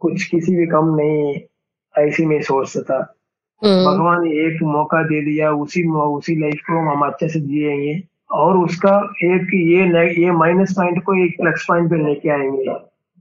कुछ 0.00 0.24
किसी 0.24 0.56
भी 0.56 0.66
कम 0.66 0.94
नहीं 0.96 1.40
ऐसी 1.94 2.26
में 2.26 2.40
सोचता 2.42 2.82
था। 2.82 3.13
भगवान 3.64 4.26
एक 4.26 4.62
मौका 4.62 5.02
दे 5.02 5.20
दिया 5.24 5.50
उसी 5.52 5.82
उसी 5.88 6.40
लाइफ 6.40 6.60
को 6.70 6.78
हम 6.90 7.06
अच्छे 7.06 7.28
से 7.28 7.40
जिएँगे 7.40 8.02
और 8.32 8.58
उसका 8.58 8.96
एक 9.24 9.54
ये 9.54 10.24
ये 10.24 10.30
माइनस 10.32 10.72
पॉइंट 10.72 11.02
को 11.04 11.14
एक 11.24 11.36
प्लस 11.40 11.64
पॉइंट 11.68 11.90
पे 11.90 11.96
लेके 12.04 12.30
आएँगे। 12.30 12.74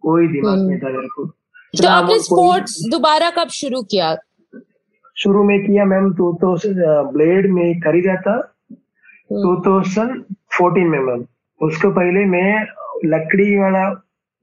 कोई 0.04 0.28
दिमाग 0.28 0.60
नहीं 0.68 0.80
था 0.80 0.90
मेरे 0.90 1.07
को। 1.07 1.25
तो 1.74 1.88
आपने 1.88 2.19
स्पोर्ट्स 2.19 2.78
दोबारा 2.92 3.30
कब 3.30 3.48
शुरू 3.50 3.81
किया? 3.81 4.16
शुरू 5.18 5.44
में 5.44 5.60
किया 5.66 5.86
मैम 5.86 6.13
टू 6.13 6.34
थाउज़ेंड 6.44 6.78
ब्लेड 7.13 7.50
में 7.51 7.80
खरीदा 7.81 8.16
था। 8.16 8.38
टू 9.31 9.56
थाउज़ेंड 9.62 10.24
फोर्टीन 10.57 10.88
में 10.88 11.00
मैम। 11.00 11.25
उसको 11.62 11.92
पहले 11.92 12.25
मैं 12.25 12.66
लकड़ी 13.06 13.56
वाला 13.60 13.84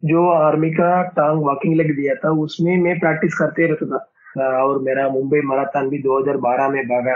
जो 0.03 0.29
आर्मी 0.31 0.71
का 0.71 1.03
टांग 1.17 1.43
वॉकिंग 1.43 1.75
लेग 1.77 1.91
दिया 1.97 2.15
था 2.15 2.31
उसमें 2.31 2.77
मैं 2.77 2.99
प्रैक्टिस 3.01 3.35
करते 3.35 3.67
रहता 3.67 3.87
था। 3.87 4.07
और 4.39 4.79
मेरा 4.83 5.09
मुंबई 5.09 5.41
मैराथन 5.41 5.89
भी 5.89 5.99
2012 6.03 6.69
में 6.69 6.85
भागा। 6.87 7.15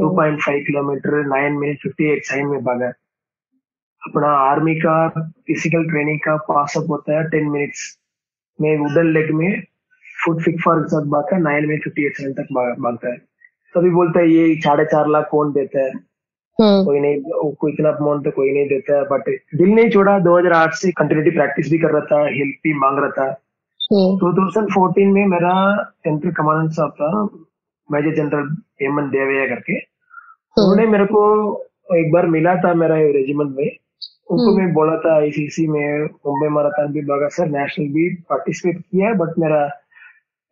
2.5 0.00 0.60
किलोमीटर 0.66 1.24
9 1.26 1.58
मिनट 1.60 1.78
58 1.86 2.24
सेकंड 2.24 2.50
में 2.50 2.64
भागा। 2.64 2.92
अपना 4.02 4.26
आर्मी 4.26 4.74
का 4.74 5.08
फ़िज़िकल 5.08 5.84
ट्रेनिंग 5.84 6.18
का 6.18 6.36
पास 6.36 6.74
अप 6.76 6.90
होता 6.90 7.18
है 7.18 7.28
10 7.30 7.50
मिनट्स 7.50 7.98
में। 8.60 8.78
वुडन 8.78 9.12
लेग 9.12 9.30
में 9.30 9.62
फुट 10.24 10.40
फिक 10.42 10.60
फॉर 10.64 10.86
साथ 10.88 11.02
भागता 11.02 11.36
है 11.36 11.42
9 11.42 11.66
मिनट 11.68 11.84
58 11.84 12.16
सेकंड 12.16 12.34
तक 12.34 12.52
भागता 12.80 13.08
है। 13.08 13.16
सभी 13.74 13.90
बोलता 13.90 14.20
है 14.20 14.30
ये 14.30 14.54
साढ़े 14.56 14.84
चार 14.84 15.08
लाख 15.08 15.28
कौन 15.30 15.52
देता 15.52 15.80
है? 15.80 15.90
हम्म। 16.58 16.84
कोई 16.84 17.00
नहीं 17.00 17.20
कोई 17.52 17.72
इतना 17.72 17.88
अमाउंट 17.88 18.24
तो 18.24 18.30
कोई 18.30 18.50
नहीं 18.50 18.68
देता 18.68 18.96
है 18.96 19.04
बट 19.04 19.28
दिल 19.54 19.68
नहीं 19.68 19.90
छोड़ा। 19.90 20.18
2008 20.18 20.72
से 20.72 20.92
कंटिन्यूटी 20.92 21.30
प्रैक्टिस 21.30 21.70
भी 21.70 21.78
कर 21.78 21.90
रहा 21.90 22.00
था 22.00 22.28
हेल्प 22.28 22.54
भी 22.64 22.74
मांग 22.74 22.98
रहा 22.98 23.10
था। 23.10 23.41
2014 23.92 25.12
में 25.12 25.26
मेरा 25.26 25.54
सेंट्रल 25.84 26.30
कमांडेंट 26.30 26.70
साहब 26.72 26.90
था 26.90 27.08
मेजर 27.92 28.14
जनरल 28.16 28.48
हेमंत 28.82 29.10
देवैया 29.12 29.46
करके। 29.46 29.78
उन्होंने 30.60 30.86
मेरे 30.86 31.04
को 31.04 31.22
एक 31.96 32.12
बार 32.12 32.26
मिला 32.26 32.54
था 32.54 32.74
मेरा 32.74 32.94
रेजिमेंट 32.94 33.56
में। 33.56 33.70
उनको 34.30 34.56
मैं 34.56 34.72
बोला 34.72 34.96
था 34.96 35.16
आईसीसी 35.16 35.66
में 35.66 36.04
मुंबई 36.04 36.48
मैराथन 36.48 36.92
भी 36.92 37.00
भागा 37.00 37.28
सर 37.28 37.46
नेशनल 37.46 37.86
भी 37.86 38.08
पार्टिसिपेट 38.30 38.78
किया 38.80 39.08
है 39.08 39.14
बट 39.14 39.38
मेरा 39.38 39.60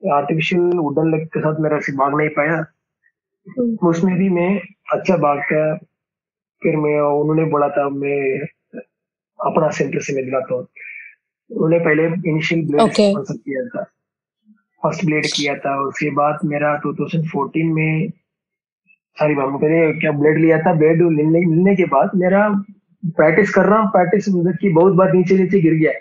आर्टिफिशियल 0.03 0.61
वुडन 0.61 1.11
लेग 1.11 1.27
के 1.27 1.41
साथ 1.41 1.61
मेरा 1.61 1.81
से 1.81 1.93
भाग 1.93 2.17
नहीं 2.17 2.29
पाया। 2.29 2.65
उसमें 3.89 4.15
भी 4.19 4.29
मैं 4.29 4.61
अच्छा 4.93 5.17
भाग 5.17 5.39
गया 5.39 5.75
फिर 6.63 6.77
मैं 6.77 7.01
उन्होंने 7.01 7.45
बोला 7.45 7.69
था 7.69 7.89
मैं 7.89 8.47
अपना 9.41 9.71
सेंटर 9.71 10.01
से 10.01 10.15
मैं 10.15 10.25
दिलाता 10.25 10.55
हूँ। 10.55 10.67
उन्होंने 11.51 11.79
पहले 11.79 12.05
इनिशियल 12.31 12.67
ब्लेड 12.67 12.81
Okay. 12.81 13.11
स्पॉन्सर 13.11 13.35
किया 13.35 13.65
था। 13.69 13.83
फ़र्स्ट 14.83 15.05
ब्लेड 15.05 15.27
किया 15.27 15.55
था 15.55 15.83
उसके 15.83 16.11
बाद 16.11 16.39
मेरा 16.45 16.81
2014 16.81 17.73
में 17.75 18.13
सॉरी 19.17 19.35
मैम 19.35 19.59
मैंने 19.63 19.93
क्या 20.01 20.13
ब्लेड 20.13 20.39
लिया 20.39 20.59
था? 20.59 20.75
ब्लेड 20.75 21.03
मिलने 21.03 21.41
मिलने 21.47 21.77
के 21.77 21.85
बाद 21.85 22.11
मेरा 22.17 22.49
प्रैक्टिस 23.07 23.51
कर 23.55 23.67
रहा 23.67 23.79
हूँ 23.79 23.91
प्रैक्टिस 23.91 24.29
मतलब 24.29 24.57
कि 24.61 24.69
बहुत 24.69 24.93
बार 24.93 25.13
नीचे 25.13 25.39
नीचे 25.39 25.61
गिर 25.61 25.75
गया। 25.75 25.93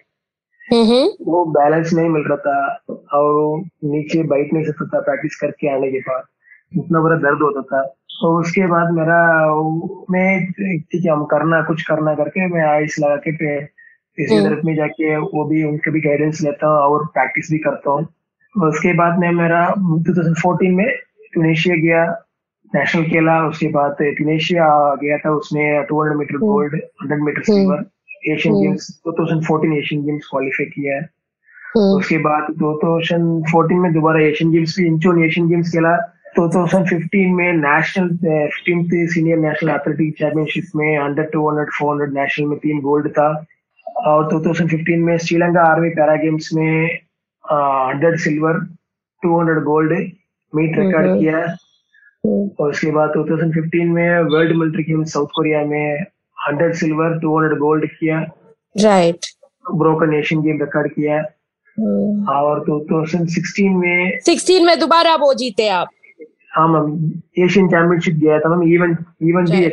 वो 1.28 1.46
बैलेंस 1.46 1.94
नहीं 1.94 2.10
मिल 2.10 2.22
रहा 2.22 2.38
था 2.38 2.84
और 3.18 3.60
नीचे 3.84 4.24
बैठ 4.24 4.54
नहीं 4.54 4.64
सकता 4.64 4.86
था 4.86 5.00
प्रैक्टिस 5.00 5.36
करके 5.36 5.76
आने 5.76 5.92
के 5.92 6.00
बाद। 6.00 6.24
इतना 6.78 7.02
बड़ा 7.02 7.16
दर्द 7.16 7.42
होता 7.42 7.62
था। 7.62 7.82
तो 8.22 8.40
उसके 8.40 8.68
बाद 8.68 8.94
मेरा 8.94 9.20
मैं 10.12 10.52
ठीक 10.52 11.06
है 11.06 11.12
हम 11.12 11.26
करना 11.26 11.62
कुछ 11.62 11.84
करना 11.84 12.16
करके 12.16 12.48
मैं 12.48 12.66
आइस 12.68 12.96
लगा 13.00 13.16
के 13.16 13.66
फिजियोथेरेपी 14.20 14.56
हम्म। 14.56 14.68
में 14.68 14.76
जाके 14.76 15.18
वो 15.18 15.46
भी 15.46 15.64
उनके 15.64 15.92
भी 15.92 16.00
गाइडेंस 16.02 16.42
लेता 16.42 16.68
हूँ 16.68 16.78
और 16.78 17.06
प्रैक्टिस 17.06 17.52
भी 17.52 17.58
करता 17.58 17.92
हूँ। 17.92 18.08
उसके 18.56 18.94
बाद 18.94 19.20
मैं 19.20 19.32
मेरा 19.32 19.62
2014 19.78 20.76
में 20.76 20.88
ट्यूनेशिया 21.34 21.76
गया 21.76 22.04
नेशनल 22.76 23.04
खेला। 23.04 23.48
उसके 23.48 23.68
बाद 23.68 23.96
ट्यूनेशिया 24.00 24.66
गया 24.96 25.18
था 25.18 25.32
उसमें 25.32 25.86
200 25.86 26.16
metre 26.16 26.38
gold 26.38 26.76
100 27.06 27.20
metre 27.20 27.42
silver 27.42 27.86
Asian 28.28 28.56
Games 28.56 28.88
2014 29.08 29.78
Asian 29.78 30.06
Games 30.06 30.28
qualify 30.32 30.66
किया 30.66 30.96
है। 30.96 31.02
हम्म। 31.76 31.98
उसके 32.00 32.18
बाद 32.18 32.48
2014 32.64 33.82
में 33.82 33.94
दोबारा 33.94 34.22
एशियन 34.22 34.52
गेम्स 34.52 34.76
भी 34.80 34.86
इंचोन 34.88 35.24
एशियन 35.24 35.48
गेम्स 35.48 35.72
खेला 35.72 35.98
2015 36.40 37.32
में 37.34 37.54
national 37.54 38.10
fifteenth 38.18 39.08
senior 39.10 39.38
national 39.38 39.70
athletic 39.70 40.18
championship 40.18 40.66
में 40.76 40.98
अंडर 40.98 41.30
200 41.36 41.66
400 41.80 42.14
नेशनल 42.14 42.48
में 42.48 42.58
तीन 42.58 42.82
गोल्ड 42.82 43.10
था। 43.10 43.30
और 44.08 44.28
2015 44.30 44.98
में 44.98 45.18
श्रीलंका 45.18 45.62
आर्मी 45.62 45.90
पैरा 45.90 46.16
गेम्स 46.16 46.50
में 46.54 47.00
hundred 47.46 48.18
silver 48.20 48.60
200 49.24 49.64
gold 49.64 49.92
meet 50.54 50.78
record 50.80 51.20
किया 51.20 51.38
हम्म। 51.38 52.50
और 52.60 52.70
उसके 52.70 52.92
बाद 52.92 53.12
2015 53.18 53.92
में 53.94 54.20
World 54.26 54.56
Military 54.58 54.84
games 54.84 55.14
south 55.14 55.28
Korea 55.36 55.64
में 55.66 56.06
100 56.38 56.74
सिल्वर 56.76 57.18
200 57.20 57.58
गोल्ड 57.60 57.86
किया 57.90 58.20
right 58.76 59.26
broken 59.66 60.14
Asian 60.14 60.42
game 60.42 60.62
record 60.62 60.94
किया 60.94 61.18
हम्म। 61.18 62.30
और 62.30 62.66
2016 62.70 63.76
में 63.76 64.20
16 64.28 64.66
में 64.66 64.80
दोबारा 64.80 65.16
वो 65.16 65.34
जीते 65.34 65.68
आप। 65.70 65.90
हाँ 66.52 66.68
मैम 66.68 66.96
एशियन 67.44 67.68
चैंपियनशिप 67.68 68.16
गया 68.16 68.40
था 68.40 68.50
मैम 68.50 68.64
इवन 68.74 68.98
इवन 69.22 69.52
भी 69.52 69.68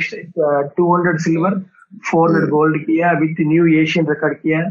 two 0.76 0.94
hundred 0.94 1.18
silver 1.20 1.62
four 1.94 2.30
hundred 2.30 2.50
gold 2.50 2.82
किया 2.82 3.12
विथ 3.12 3.34
न्यू 3.40 3.66
एशियन 3.66 4.06
रिकॉर्ड 4.08 4.34
किया। 4.34 4.70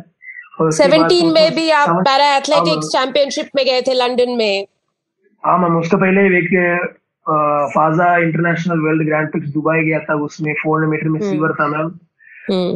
सेवनटीन 0.71 1.31
में 1.31 1.55
भी 1.55 1.69
आप 1.69 1.89
पैरा 1.89 2.35
एथलेटिक्स 2.35 2.87
चैंपियनशिप 2.87 3.49
में 3.55 3.65
गए 3.65 3.81
थे 3.81 3.93
लंदन 3.93 4.29
में। 4.29 4.67
हाँ 5.45 5.57
मैम 5.57 5.77
उसके 5.77 5.97
पहले 5.97 6.21
एक 6.21 6.79
Fazza 7.75 8.17
international 8.17 8.79
world 8.79 9.05
grand 9.05 9.31
prix 9.31 9.47
Dubai 9.47 9.83
गया 9.83 9.99
था 9.99 10.15
उसमें 10.15 10.53
फोर 10.53 10.83
हंड्रेड 10.83 10.91
मीटर 10.91 11.09
में 11.09 11.31
सिल्वर 11.31 11.53
था 11.53 11.67
मैम। 11.67 11.99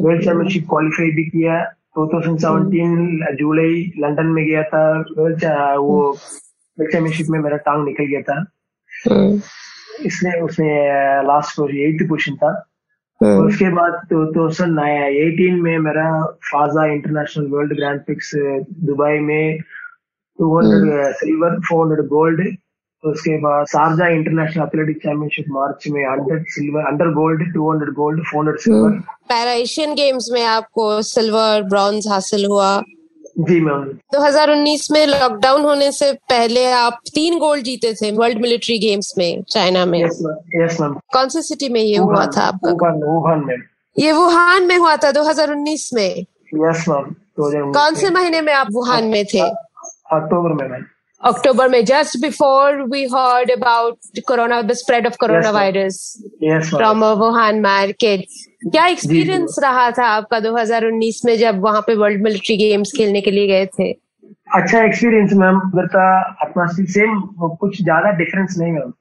वर्ल्ड 0.04 0.24
चैंपियनशिप 0.24 0.66
क्वालिफाई 0.70 1.12
भी 1.12 1.24
किया। 1.24 1.72
2017 1.98 3.36
जुलाई 3.36 3.94
लंदन 3.98 4.26
में 4.26 4.46
गया 4.46 4.64
था। 4.64 5.00
वर्ल्ड 5.18 5.46
वो 5.78 6.10
वर्ल्ड 6.80 6.92
चैंपियनशिप 6.92 7.28
में 7.30 7.40
मेरा 7.40 7.58
टांग 7.58 7.86
निकल 7.86 8.06
गया 8.06 8.22
था। 8.22 8.46
हम्म। 9.12 9.42
इसलिए 10.06 10.42
उसमें 10.42 10.94
लास्ट 11.24 11.72
एट्थ 11.72 12.10
पोजिशन 12.10 12.36
था। 12.36 12.48
हम्म। 12.48 12.79
उसके 13.22 13.70
बाद 13.74 14.00
टू 14.10 14.26
थाउज़ेंड 14.36 14.74
नाइन 14.76 15.04
एटीन 15.24 15.62
में 15.62 15.78
मेरा 15.86 16.10
Fazza 16.52 16.86
international 16.94 17.48
world 17.52 17.74
grand 17.76 18.00
prix 18.08 18.32
Dubai 18.90 19.20
में 19.20 19.60
200 20.40 21.12
सिल्वर 21.20 21.58
400 21.72 22.06
गोल्ड 22.10 22.48
उसके 23.04 23.38
बाद 23.42 23.66
Sharjah 23.66 24.08
international 24.14 24.64
athletic 24.64 24.98
championship 25.04 25.46
March 25.50 25.88
में 25.92 26.02
hundred 26.06 26.46
silver 26.56 26.88
under 26.88 27.12
gold 27.14 27.54
two 27.54 27.72
hundred 27.72 27.92
gold 28.00 28.24
four 28.32 28.40
hundred 28.40 28.60
silver 28.60 28.98
para 29.30 29.52
Asian 29.66 29.94
Games 29.96 30.30
में 30.34 30.44
आपको 30.46 30.88
सिल्वर 31.10 31.64
ब्रॉन्ज 31.70 32.08
हासिल 32.12 32.46
हुआ। 32.46 32.72
जी 33.40 33.60
मैम। 33.62 33.84
2019 34.14 34.92
में 34.92 35.08
लॉकडाउन 35.08 35.62
होने 35.62 35.92
से 35.92 36.14
पहले 36.14 36.72
आप 36.72 36.94
तीन 37.16 37.40
गोल्ड 37.40 37.64
जीते 37.64 37.94
थे 37.94 38.12
वर्ल्ड 38.12 38.42
मिलिट्री 38.42 38.78
गेम्स 38.80 39.14
में 39.18 39.44
चाइना 39.44 39.86
में। 39.86 40.00
यस 40.00 40.78
मैम 40.82 40.94
कौन 41.14 41.30
से 41.30 41.42
सिटी 41.42 41.70
में 41.70 41.82
ये 41.82 41.98
हुआ 41.98 42.26
था 42.26 42.42
आपका? 42.42 42.72
वुहान 42.72 43.44
में। 43.46 43.56
ये 44.00 44.12
वुहान 44.12 44.64
में 44.64 44.78
हुआ 44.78 44.96
था 44.96 45.12
2019 45.12 45.94
में। 45.94 46.26
यस 46.56 46.86
मैम 46.90 47.16
कौन 47.72 47.96
से 47.96 48.10
महीने 48.10 48.42
में 48.42 48.54
आप 48.54 48.68
वुहान 48.72 49.04
में 49.04 49.26
थे? 49.26 49.40
अक्टूबर 49.40 50.54
में 50.54 50.70
ma'am 50.70 50.84
October 51.24 51.68
May, 51.68 51.84
just 51.84 52.22
before 52.22 52.88
we 52.88 53.10
heard 53.10 53.50
about 53.50 53.98
the 54.14 54.22
corona, 54.22 54.64
the 54.64 54.74
spread 54.74 55.06
of 55.06 55.18
coronavirus 55.18 56.18
yes, 56.40 56.70
from 56.70 57.04
a 57.04 57.16
Wuhan 57.16 57.62
market. 57.62 58.26
क्या 58.64 58.86
एक्सपीरियंस 58.88 59.56
रहा 59.64 59.90
था 59.98 60.06
आपका 60.08 60.40
2019 60.40 61.24
में 61.26 61.36
जब 61.38 61.60
वहाँ 61.64 61.82
पे 61.88 61.96
वर्ल्ड 61.96 62.22
मिलिट्री 62.24 62.56
गेम्स 62.58 62.92
खेलने 62.98 63.22
के 63.22 63.32
लिए 63.32 63.48
गए 63.48 63.66
थे? 63.66 63.92
अच्छा 64.56 64.84
एक्सपीरियंस 64.84 65.34
मैम 65.42 65.60
अपना 66.46 66.66
सेम 66.72 67.20
कुछ 67.42 67.82
ज़्यादा 67.82 68.12
डिफरेंस 68.18 68.56
नहीं 68.60 68.72
मैम 68.72 68.94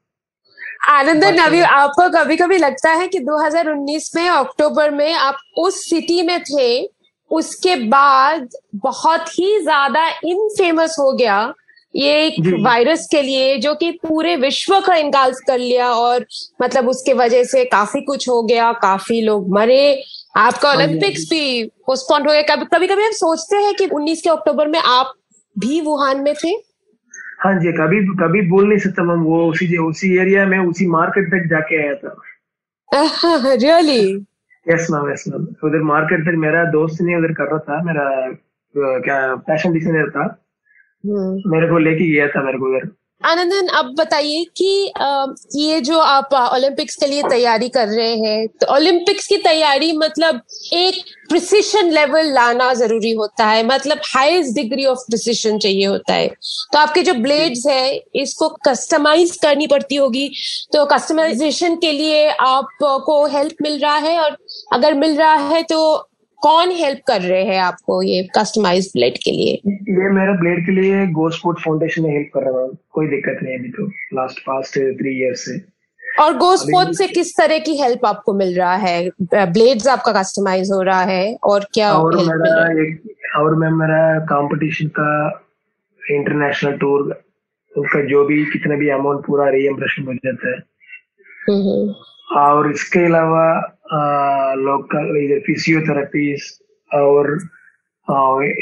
आनंदन 0.89 1.39
अभी 1.45 1.61
आपको 1.61 2.09
कभी 2.19 2.37
कभी 2.37 2.59
लगता 2.59 2.91
है 3.01 3.09
कि 3.09 3.19
2019 3.25 4.15
में 4.17 4.29
अक्टूबर 4.29 4.91
में 4.95 5.13
आप 5.15 5.39
उस 5.59 5.81
सिटी 5.91 6.21
में 6.23 6.41
थे 6.51 6.69
उसके 7.31 7.77
बाद 7.89 8.49
बहुत 8.85 9.29
ही 9.39 9.61
ज़्यादा 9.63 10.07
इनफेमस 10.25 10.97
हो 11.01 11.13
गया 11.13 11.41
ये 11.99 12.27
एक 12.27 12.35
वायरस 12.65 13.07
के 13.11 13.23
लिए 13.23 13.57
जो 13.59 13.75
कि 13.75 13.91
पूरे 14.03 14.35
विश्व 14.39 14.79
का 14.81 14.95
इनकार 14.97 15.33
कर 15.47 15.59
लिया 15.59 15.91
और 15.93 16.27
मतलब 16.63 16.89
उसके 16.89 17.13
वजह 17.15 17.45
से 17.47 17.65
काफ़ी 17.67 18.01
कुछ 18.03 18.29
हो 18.29 18.43
गया 18.43 18.73
काफ़ी 18.83 19.21
लोग 19.23 19.49
मरे। 19.55 20.05
आपका 20.37 20.73
ओलंपिक्स 20.73 21.21
हाँ 21.23 21.29
भी 21.31 21.65
पोस्टपोन 21.87 22.27
हो 22.27 22.33
गया। 22.33 22.43
कभी 22.49 22.65
कभी 22.75 22.87
कभी 22.87 23.05
हम 23.05 23.13
सोचते 23.15 23.57
हैं 23.57 23.75
कि 23.75 23.87
19 23.89 24.21
के 24.23 24.31
अक्टूबर 24.31 24.69
में 24.69 24.79
आप 24.81 25.13
भी 25.57 25.81
वुहान 25.81 26.21
में 26.23 26.35
थे? 26.35 26.51
हाँ 27.41 27.55
जी 27.61 27.73
कभी 27.73 28.01
कभी 28.17 28.41
बोल 28.49 28.69
नहीं 28.69 28.79
सकता 28.81 29.03
मैम 29.05 29.23
वो 29.25 29.45
उसी 29.51 29.77
उसी 29.79 30.17
एरिया 30.21 30.47
में 30.47 30.59
उसी 30.59 30.87
मार्केट 30.89 31.29
तक 31.29 31.49
जाके 31.51 31.83
आया 31.83 31.95
था। 31.95 33.55
Really 33.55 34.03
yes 34.67 34.87
ma'am 34.91 35.11
yes 35.13 35.25
ma'am 35.29 35.47
उधर 35.65 35.83
मार्केट 35.85 36.21
तक 36.27 36.39
मेरा 36.39 36.65
दोस्त 36.73 37.01
ने 37.03 37.17
उधर 37.19 37.33
कर 37.35 37.51
रहा 37.53 37.59
था 37.69 37.83
मेरा 37.85 38.07
क्या 38.75 39.35
फ़ैशन 39.37 39.73
डिज़ाइनर 39.73 40.11
था। 40.11 40.27
मेरे 41.05 41.67
को 41.67 41.79
लेके 41.79 42.13
गया 42.13 42.29
था 42.29 42.45
मेरे 42.45 42.59
को 42.59 42.77
उधर 42.77 42.91
आनंदन 43.23 43.67
अब 43.67 43.95
बताइए 43.99 44.45
कि 44.57 44.93
आ, 44.97 45.27
ये 45.57 45.81
जो 45.81 45.99
आप 45.99 46.35
ओलंपिक्स 46.55 46.97
के 46.97 47.07
लिए 47.07 47.23
तैयारी 47.23 47.69
कर 47.69 47.87
रहे 47.89 48.15
हैं 48.17 48.47
तो 48.61 48.67
ओलंपिक्स 48.75 49.27
की 49.27 49.37
तैयारी 49.37 49.91
मतलब 49.93 50.41
एक 50.73 51.01
प्रिसिशन 51.29 51.91
लेवल 51.91 52.33
लाना 52.35 52.73
ज़रूरी 52.75 53.11
होता 53.11 53.47
है 53.47 53.67
मतलब 53.67 54.01
हाईएस्ट 54.15 54.55
डिग्री 54.55 54.85
ऑफ़ 54.85 54.99
प्रिसिशन 54.99 55.59
चाहिए 55.59 55.85
होता 55.85 56.15
है। 56.15 56.29
तो 56.29 56.79
आपके 56.79 57.03
जो 57.03 57.15
ब्लेड्स 57.15 57.67
है 57.67 57.97
इसको 58.15 58.49
कस्टमाइज 58.67 59.37
करनी 59.43 59.67
पड़ती 59.67 59.95
होगी। 59.95 60.29
तो 60.73 60.85
कस्टमाइजेशन 60.87 61.77
के 61.77 61.93
लिए 61.93 62.29
आपको 62.31 63.25
हेल्प 63.27 63.63
मिल 63.63 63.79
रहा 63.79 63.97
है 63.97 64.19
और 64.21 64.37
अगर 64.73 64.95
मिल 64.95 65.17
रहा 65.17 65.35
है 65.49 65.63
तो 65.63 65.81
कौन 66.43 66.71
हेल्प 66.71 67.01
कर 67.07 67.21
रहे 67.21 67.45
हैं 67.45 67.61
आपको 67.61 68.03
ये 68.03 68.23
कस्टमाइज 68.39 68.91
ब्लेड 68.97 69.17
के 69.19 69.31
लिए? 69.31 69.55
ये 69.93 70.11
मेरा 70.11 70.33
ब्लेड 70.33 70.67
के 70.67 70.73
लिए 70.73 71.07
गो 71.07 71.31
स्पोर्ट 71.31 71.59
फाउंडेशन 71.59 72.03
ने 72.03 72.09
हेल्प 72.09 72.31
कर 72.35 72.41
रहा 72.41 72.63
है। 72.63 72.69
कोई 72.91 73.07
दिक्कत 73.07 73.43
नहीं 73.43 73.59
अभी 73.59 73.69
तो 73.69 73.87
लास्ट 74.15 74.39
पास्ट 74.39 74.75
थ्री 74.75 75.19
ईयर 75.23 75.35
से। 75.35 75.59
और 76.23 76.37
गो 76.37 76.57
स्पोर्ट 76.57 76.89
से 76.89 77.07
किस 77.07 77.37
तरह 77.37 77.59
की 77.59 77.77
हेल्प 77.77 78.07
आपको 78.07 78.35
मिल 78.35 78.57
रहा 78.57 78.75
है? 78.75 79.11
ब्लेड्स 79.35 79.89
आपका 79.89 80.13
कस्टमाइज 80.13 80.71
हो 80.73 80.83
रहा 80.83 81.03
है 81.03 81.37
और 81.45 81.67
क्या 81.75 81.93
और 81.93 82.17
मेरा 82.17 82.83
एक 82.83 83.01
और 83.37 83.55
मैं 83.55 83.71
मेरा 83.71 84.19
कंपटीशन 84.25 84.87
का 84.87 85.11
इंटरनेशनल 86.03 86.73
टूर 86.73 87.23
उसका 87.77 88.01
जो 88.05 88.25
भी 88.25 88.45
कितना 88.45 88.77
भी 88.77 88.89
अमाउंट 88.89 89.27
पूरा 89.27 89.49
रीएम्बर्समेंट 89.49 90.09
हो 90.09 90.15
जाता 90.15 90.49
है। 90.49 90.59
हम्म, 91.49 91.61
हम्म। 91.69 92.41
और 92.41 92.71
इसके 92.71 93.05
अलावा 93.07 93.45
लोकल 94.63 95.17
इधर 95.25 95.39
फिजियोथेरेपीज 95.39 96.53
और 96.91 97.35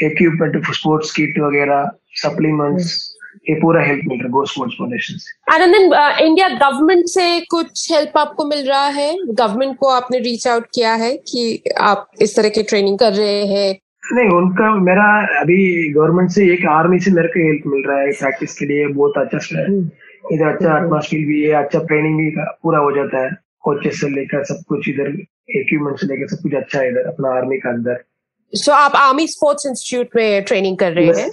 इक्विपमेंट 0.03 0.73
स्पोर्ट्स 0.75 1.11
किट 1.17 1.39
वगैरह 1.39 1.91
सप्लीमेंट्स 2.23 3.13
ये 3.49 3.55
पूरा 3.55 3.83
हेल्प 3.83 4.05
मिल 4.09 4.19
रहा 4.19 4.27
है 4.27 4.31
गो 4.31 4.45
स्पोर्ट्स 4.45 4.75
फाउंडेशन 4.79 5.17
से। 5.17 5.55
आनंदन 5.55 5.93
इंडिया 6.21 6.49
गवर्नमेंट 6.49 7.05
से 7.07 7.41
कुछ 7.41 7.93
हेल्प 7.93 8.19
आपको 8.19 8.45
मिल 8.45 8.69
रहा 8.69 8.87
है? 8.89 9.17
गवर्नमेंट 9.31 9.77
को 9.79 9.89
आपने 9.89 10.19
रीच 10.19 10.47
आउट 10.49 10.67
किया 10.75 10.95
है 10.95 11.17
कि 11.17 11.63
आप 11.81 12.09
इस 12.23 12.37
तरह 12.37 12.49
की 12.49 12.63
ट्रेनिंग 12.63 12.99
कर 12.99 13.13
रहे 13.13 13.45
हैं? 13.47 13.77
नहीं 14.13 14.29
उनका 14.29 14.75
मेरा 14.81 15.05
अभी 15.41 15.93
गवर्नमेंट 15.93 16.31
से 16.31 16.53
एक 16.53 16.67
आर्मी 16.67 16.99
से 17.01 17.11
मेरे 17.11 17.29
को 17.29 17.47
हेल्प 17.47 17.63
मिल 17.67 17.83
रहा 17.89 17.99
है 18.01 18.13
प्रैक्टिस 18.13 18.59
के 18.59 18.67
लिए 18.67 18.87
बहुत 18.87 19.19
अच्छा 19.19 19.65
हम्म। 19.65 19.91
इधर 20.33 20.47
अच्छा 20.47 20.79
एटमोसफियर 20.79 21.23
हम्म। 21.23 21.33
भी 21.33 21.43
है 21.43 21.53
अच्छा 21.63 21.79
ट्रेनिंग 21.79 22.17
भी 22.19 22.31
पूरा 22.39 22.79
हो 22.79 22.93
जाता 22.93 23.25
है। 23.25 23.46
कोचेस 23.67 24.01
से 24.01 24.09
लेकर 24.11 24.45
सब 24.45 24.63
कुछ 24.69 24.89
इधर 24.89 25.09
इक्विपमेंट 25.09 25.99
से 25.99 26.07
लेकर 26.07 26.35
सब 26.35 26.43
कुछ 26.43 26.55
अच्छा 26.55 26.81
है 26.81 26.89
इधर 26.91 27.07
अपना 27.09 27.37
आर्मी 27.37 27.59
का 27.59 27.71
अंदर। 27.71 28.05
सो 28.53 28.71
so, 28.71 28.77
आप 28.79 28.93
आर्मी 28.97 29.27
स्पोर्ट्स 29.29 29.67
इंस्टीट्यूट 29.67 30.17
में 30.17 30.45
ट्रेनिंग 30.45 30.77
कर 30.79 30.93
रहे 30.93 31.07
हैं? 31.07 31.27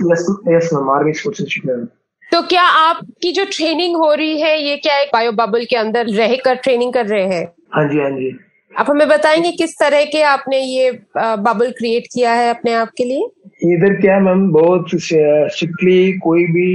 Yes 0.55 0.69
ma'am 0.73 0.89
army 0.91 1.13
sports 1.13 1.41
institute 1.41 1.77
में। 1.77 1.85
तो 2.31 2.41
क्या 2.47 2.63
आपकी 2.63 3.31
जो 3.31 3.43
ट्रेनिंग 3.47 3.95
हो 3.95 4.13
रही 4.13 4.39
है 4.41 4.57
ये 4.61 4.77
क्या 4.77 4.97
एक 4.99 5.09
बायो 5.13 5.31
बबल 5.31 5.65
के 5.69 5.75
अंदर 5.75 6.07
रहकर 6.07 6.55
ट्रेनिंग 6.63 6.93
कर 6.93 7.05
रहे 7.07 7.27
हैं? 7.27 7.45
हाँ 7.75 7.87
जी 7.89 7.99
हाँ 7.99 8.09
जी। 8.11 8.31
आप 8.73 8.89
हमें 8.89 9.07
बताएँगे 9.07 9.51
किस 9.51 9.77
तरह 9.79 10.03
के 10.05 10.21
आपने 10.23 10.59
ये 10.59 10.91
बबल 11.17 11.71
क्रिएट 11.71 12.07
किया 12.13 12.33
है 12.33 12.49
अपने 12.49 12.73
आप 12.73 12.91
के 12.97 13.03
लिए? 13.03 13.29
इधर 13.73 13.99
क्या 14.01 14.19
मैम 14.19 14.49
बहुत 14.51 14.89
स्ट्रिक्टली 14.95 16.13
कोई 16.19 16.45
भी 16.51 16.69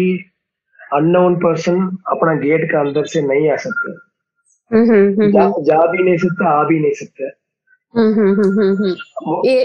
अननोन 0.81 1.37
पर्सन 1.37 1.81
अपना 2.09 2.35
गेट 2.43 2.71
के 2.71 2.77
अंदर 2.77 3.07
से 3.07 3.23
नहीं 3.23 3.51
आ 3.51 3.57
सकते। 3.57 4.08
जा, 5.33 5.53
जा 5.61 5.87
भी 5.87 6.05
नहीं 6.05 6.17
सकते 6.17 6.49
आ 6.49 6.65
भी 6.65 6.81
नहीं 6.81 6.93
सकते। 6.93 7.25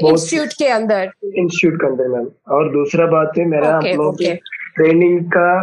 इंस्टीट्यूट 0.10 0.50
के 0.60 0.68
अंदर? 0.68 1.12
इंस्टीट्यूट 1.24 1.82
के 1.82 1.88
अंदर 1.88 2.08
मैम 2.08 2.28
और 2.48 2.72
दूसरा 2.74 3.06
बात 3.08 3.32
है 3.38 3.46
मेरा 3.46 3.68
आप 3.70 3.84
लोगों. 3.98 4.12
ट्रेनिंग 4.76 5.26
का 5.26 5.62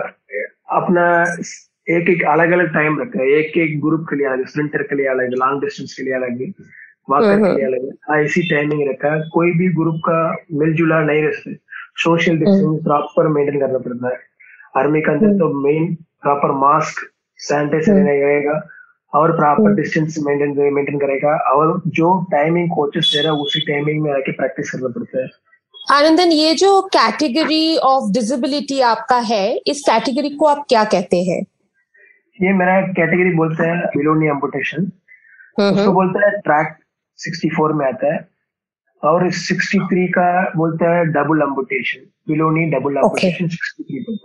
अपना 0.70 1.22
एक 1.90 2.08
एक 2.08 2.24
अलग 2.24 2.50
अलग 2.50 2.74
टाइम 2.74 3.00
रखा 3.00 3.22
है। 3.22 3.28
एक 3.30 3.58
एक 3.58 3.80
ग्रुप 3.80 4.06
के 4.10 4.16
लिए 4.16 4.26
अलग 4.26 4.46
स्प्रिंटर 4.46 4.82
के 4.82 4.94
लिए 4.94 5.06
अलग 5.06 5.30
लॉन्ग 5.30 5.64
डिस्टेंस 5.64 5.94
के 5.94 6.02
लिए 6.02 6.14
अलग 6.14 6.52
वॉकर 7.10 7.36
के 7.36 7.56
लिए 7.56 7.64
अलग। 7.64 8.20
ऐसी 8.24 8.42
टाइमिंग 8.50 8.90
रखा 8.90 9.14
है। 9.14 9.22
कोई 9.32 9.50
भी 9.50 9.68
ग्रुप 9.68 9.96
का 9.96 10.36
मिलजुला 10.52 11.00
नहीं 11.00 11.22
रह 11.22 11.30
सकते। 11.30 11.54
सोशल 11.96 12.36
डिस्टेंस 12.36 12.82
प्रॉपर 12.84 13.28
मेंटेन 13.28 13.60
करना 13.60 13.78
पड़ता 13.78 14.08
है। 14.08 14.18
आर्मी 14.76 15.00
के 15.00 15.10
अंदर 15.12 15.26
तो 15.26 15.68
मेन 15.68 15.94
प्रॉपर 15.94 16.52
मास्क 16.52 17.00
सैनिटाइजर 17.36 17.92
रहेगा। 17.92 18.68
और 19.12 19.32
प्रॉपर 19.32 19.74
डिस्टेंस 19.74 20.16
मेंटेन 20.20 20.72
मेंटेन 20.74 20.98
करेगा। 20.98 21.36
और 21.52 21.82
जो 21.88 22.08
टाइमिंग 22.32 22.68
कोचेस 22.70 23.12
दे 23.14 23.22
रहा 23.22 23.32
है 23.32 23.38
उसी 23.38 23.60
टाइमिंग 23.60 24.02
में 24.02 24.12
आके 24.12 24.32
प्रैक्टिस 24.32 24.70
करना 24.70 24.88
पड़ता 24.88 25.22
है। 25.22 25.28
आनंदन 25.92 26.32
ये 26.32 26.54
जो 26.54 26.80
कैटेगरी 26.94 27.76
ऑफ़ 27.76 28.10
डिसेबिलिटी 28.12 28.80
आपका 28.86 29.18
है 29.26 29.46
इस 29.66 29.80
कैटेगरी 29.80 30.30
को 30.30 30.46
आप 30.46 30.64
क्या 30.68 30.84
कहते 30.86 31.22
हैं? 31.22 31.40
ये 32.38 32.52
मेरा 32.52 32.80
कैटेगरी 32.80 33.34
बोलते 33.36 33.66
हैं 33.66 33.86
बिलोनी 33.96 34.26
एम्पुटेशन 34.28 34.90
उसको 35.60 35.92
बोलते 35.92 36.18
हैं 36.18 36.40
ट्रैक 36.40 36.76
64 37.18 37.72
में 37.74 37.86
आता 37.86 38.12
है। 38.14 38.28
और 39.02 39.28
63 39.32 40.06
का 40.08 40.28
बोलते 40.56 40.84
हैं 40.84 41.04
double 41.12 41.42
amputation 41.42 42.00
below knee 42.28 42.64
double 42.70 42.96
amputation 42.96 43.48
63 43.48 44.16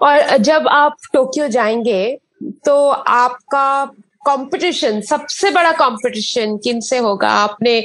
और 0.00 0.36
जब 0.40 0.68
आप 0.70 0.96
टोक्यो 1.12 1.48
जाएँगे 1.48 2.02
तो 2.64 2.76
आपका 2.90 3.64
कंपटीशन 4.26 5.00
सबसे 5.00 5.50
बड़ा 5.50 5.70
कंपटीशन 5.72 6.56
किन 6.64 6.80
से 6.80 6.98
होगा? 6.98 7.28
आपने 7.28 7.80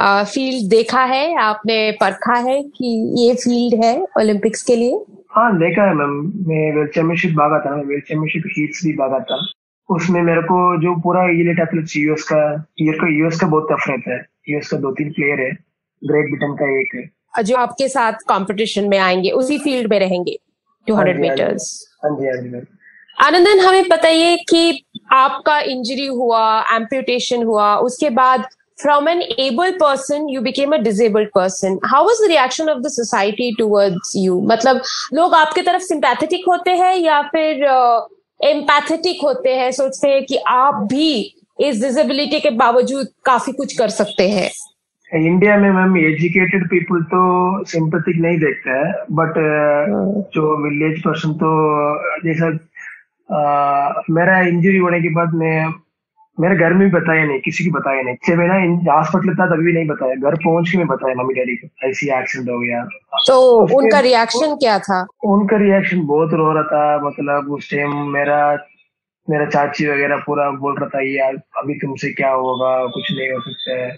फ़ील्ड 0.00 0.68
देखा 0.70 1.02
है? 1.04 1.34
आपने 1.40 1.76
परखा 2.00 2.38
है 2.48 2.62
कि 2.62 2.88
ये 3.18 3.34
फ़ील्ड 3.34 3.84
है 3.84 3.92
ओलंपिक्स 4.18 4.62
के 4.62 4.76
लिए? 4.76 4.98
हाँ 5.30 5.50
देखा 5.58 5.82
है 5.82 5.94
मैम। 5.94 6.16
मैं 6.48 6.76
वर्ल्ड 6.76 6.92
चैंपियनशिप 6.92 7.32
भागा 7.32 7.58
था 7.66 7.74
वर्ल्ड 7.76 8.04
चैंपियनशिप 8.04 8.42
हीट्स 8.56 8.84
भी 8.84 8.92
भागा 8.92 9.18
था 9.30 9.38
उसमें 9.88 10.20
मेरे 10.22 10.40
को 10.42 10.56
जो 10.82 10.94
पूरा 11.00 11.24
इलेट 11.30 11.58
एथलेट्स 11.60 11.96
यूएस 11.96 12.22
का 12.22 12.38
यूएस 12.80 12.98
का 13.00 13.08
यूएस 13.08 13.40
का 13.40 13.46
बहुत 13.46 13.68
टफ 13.72 13.84
रहता 13.88 14.14
है 14.14 14.24
यूएस 14.48 14.68
का 14.68 14.76
दो 14.76 14.90
तीन 14.92 15.10
प्लेयर 15.10 15.40
है। 15.40 15.50
ग्रेट 16.02 16.30
ब्रिटेन 16.30 16.54
का 16.54 16.70
एक 16.80 16.94
है। 16.94 17.42
जो 17.44 17.56
आपके 17.56 17.88
साथ 17.88 18.12
कंपटीशन 18.28 18.88
में 18.88 18.98
आएँगे 18.98 19.30
उसी 19.40 19.58
फ़ील्ड 19.58 19.90
में 19.90 19.98
रहेंगे 20.00 20.36
200 20.86 21.16
मीटर्स 21.20 21.68
हाँ 22.04 22.10
जी 22.20 22.26
हाँ 22.26 22.36
जी 22.42 22.48
मैम। 22.48 22.64
आनंदन 23.24 23.60
हमें 23.60 23.88
बताइए 23.88 24.36
कि 24.50 24.84
आपका 25.12 25.58
इंजरी 25.60 26.06
हुआ 26.06 26.44
एम्प्यूटेशन 26.74 27.42
हुआ 27.42 27.74
उसके 27.88 28.10
बाद 28.10 28.44
from 28.78 29.06
an 29.08 29.22
able 29.38 29.72
person 29.78 30.28
you 30.28 30.40
became 30.42 30.74
a 30.74 30.78
disabled 30.82 31.30
person. 31.32 31.78
How 31.84 32.04
was 32.04 32.18
the 32.18 32.28
reaction 32.28 32.68
of 32.68 32.82
the 32.82 32.90
society 32.90 33.54
towards 33.60 34.10
you? 34.14 34.34
मतलब 34.50 34.82
लोग 35.14 35.34
आपके 35.34 35.62
तरफ़ 35.62 35.82
सिंपैथेटिक 35.82 36.44
होते 36.48 36.70
हैं 36.70 36.94
या 36.96 37.22
फिर 37.22 37.64
एम्पैथेटिक 38.40 39.16
uh, 39.16 39.24
होते 39.24 39.54
हैं 39.54 39.70
सोचते 39.72 40.08
हैं 40.08 40.24
कि 40.24 40.36
आप 40.48 40.86
भी 40.90 41.08
इस 41.60 41.80
डिसेबिलिटी 41.82 42.40
के 42.40 42.50
बावजूद 42.50 43.08
काफ़ी 43.24 43.52
कुछ 43.52 43.76
कर 43.78 43.88
सकते 43.96 44.28
हैं? 44.30 44.50
इंडिया 45.14 45.56
में 45.56 45.70
मैम 45.72 45.96
एजुकेटेड 45.96 46.66
पीपल 46.68 47.02
तो 47.14 47.64
सिंपैथिक 47.64 48.20
नहीं 48.20 48.38
देखते 48.38 48.70
हैं 48.70 48.92
बट 49.20 49.42
uh, 49.46 50.32
जो 50.34 50.56
विलेज 50.68 51.02
पर्सन 51.02 51.32
तो 51.32 51.50
जैसा 52.24 52.56
मेरा 54.10 54.40
इंजरी 54.40 54.76
होने 54.76 55.00
के 55.00 55.08
बाद 55.08 55.34
मैं 55.34 55.74
मेरे 56.40 56.56
घर 56.56 56.72
में 56.72 56.78
भी 56.78 57.00
बताया 57.00 57.24
नहीं 57.24 57.40
किसी 57.40 57.64
को 57.64 57.78
बताया 57.78 58.02
नहीं। 58.02 58.16
जब 58.28 58.34
मैं 58.34 58.76
हॉस्पिटल 58.92 59.34
था 59.34 59.46
तभी 59.46 59.72
नहीं 59.72 59.86
बताया। 59.86 60.14
घर 60.14 60.34
पहुँच 60.34 60.70
के 60.70 60.78
मैं 60.78 60.86
बताया 60.86 61.14
मम्मी 61.14 61.34
डैडी 61.34 61.56
को 61.56 61.88
ऐसी 61.88 62.10
एक्सीडेंट 62.10 62.50
हो 62.50 62.58
गया। 62.58 62.84
तो 63.26 63.60
उनका 63.78 64.00
रिएक्शन 64.00 64.54
क्या 64.54 64.78
था? 64.78 65.06
उनका 65.24 65.56
रिएक्शन 65.56 66.06
बहुत 66.06 66.32
रो 66.32 66.52
रहा 66.52 66.62
था 66.62 66.98
मतलब 67.04 67.52
उस 67.52 67.70
टाइम 67.70 68.08
मेरा 68.08 68.58
मेरा 69.30 69.46
चाची 69.46 69.86
वगैरह 69.86 70.16
पूरा 70.16 70.50
बोल 70.50 70.76
रहा 70.78 70.88
था 70.88 71.00
ये 71.00 71.18
अभी 71.18 71.74
तुमसे 71.74 72.12
क्या 72.12 72.30
होगा? 72.30 72.86
कुछ 72.86 73.12
नहीं 73.12 73.30
हो 73.30 73.40
सकता 73.40 73.72
है। 73.72 73.90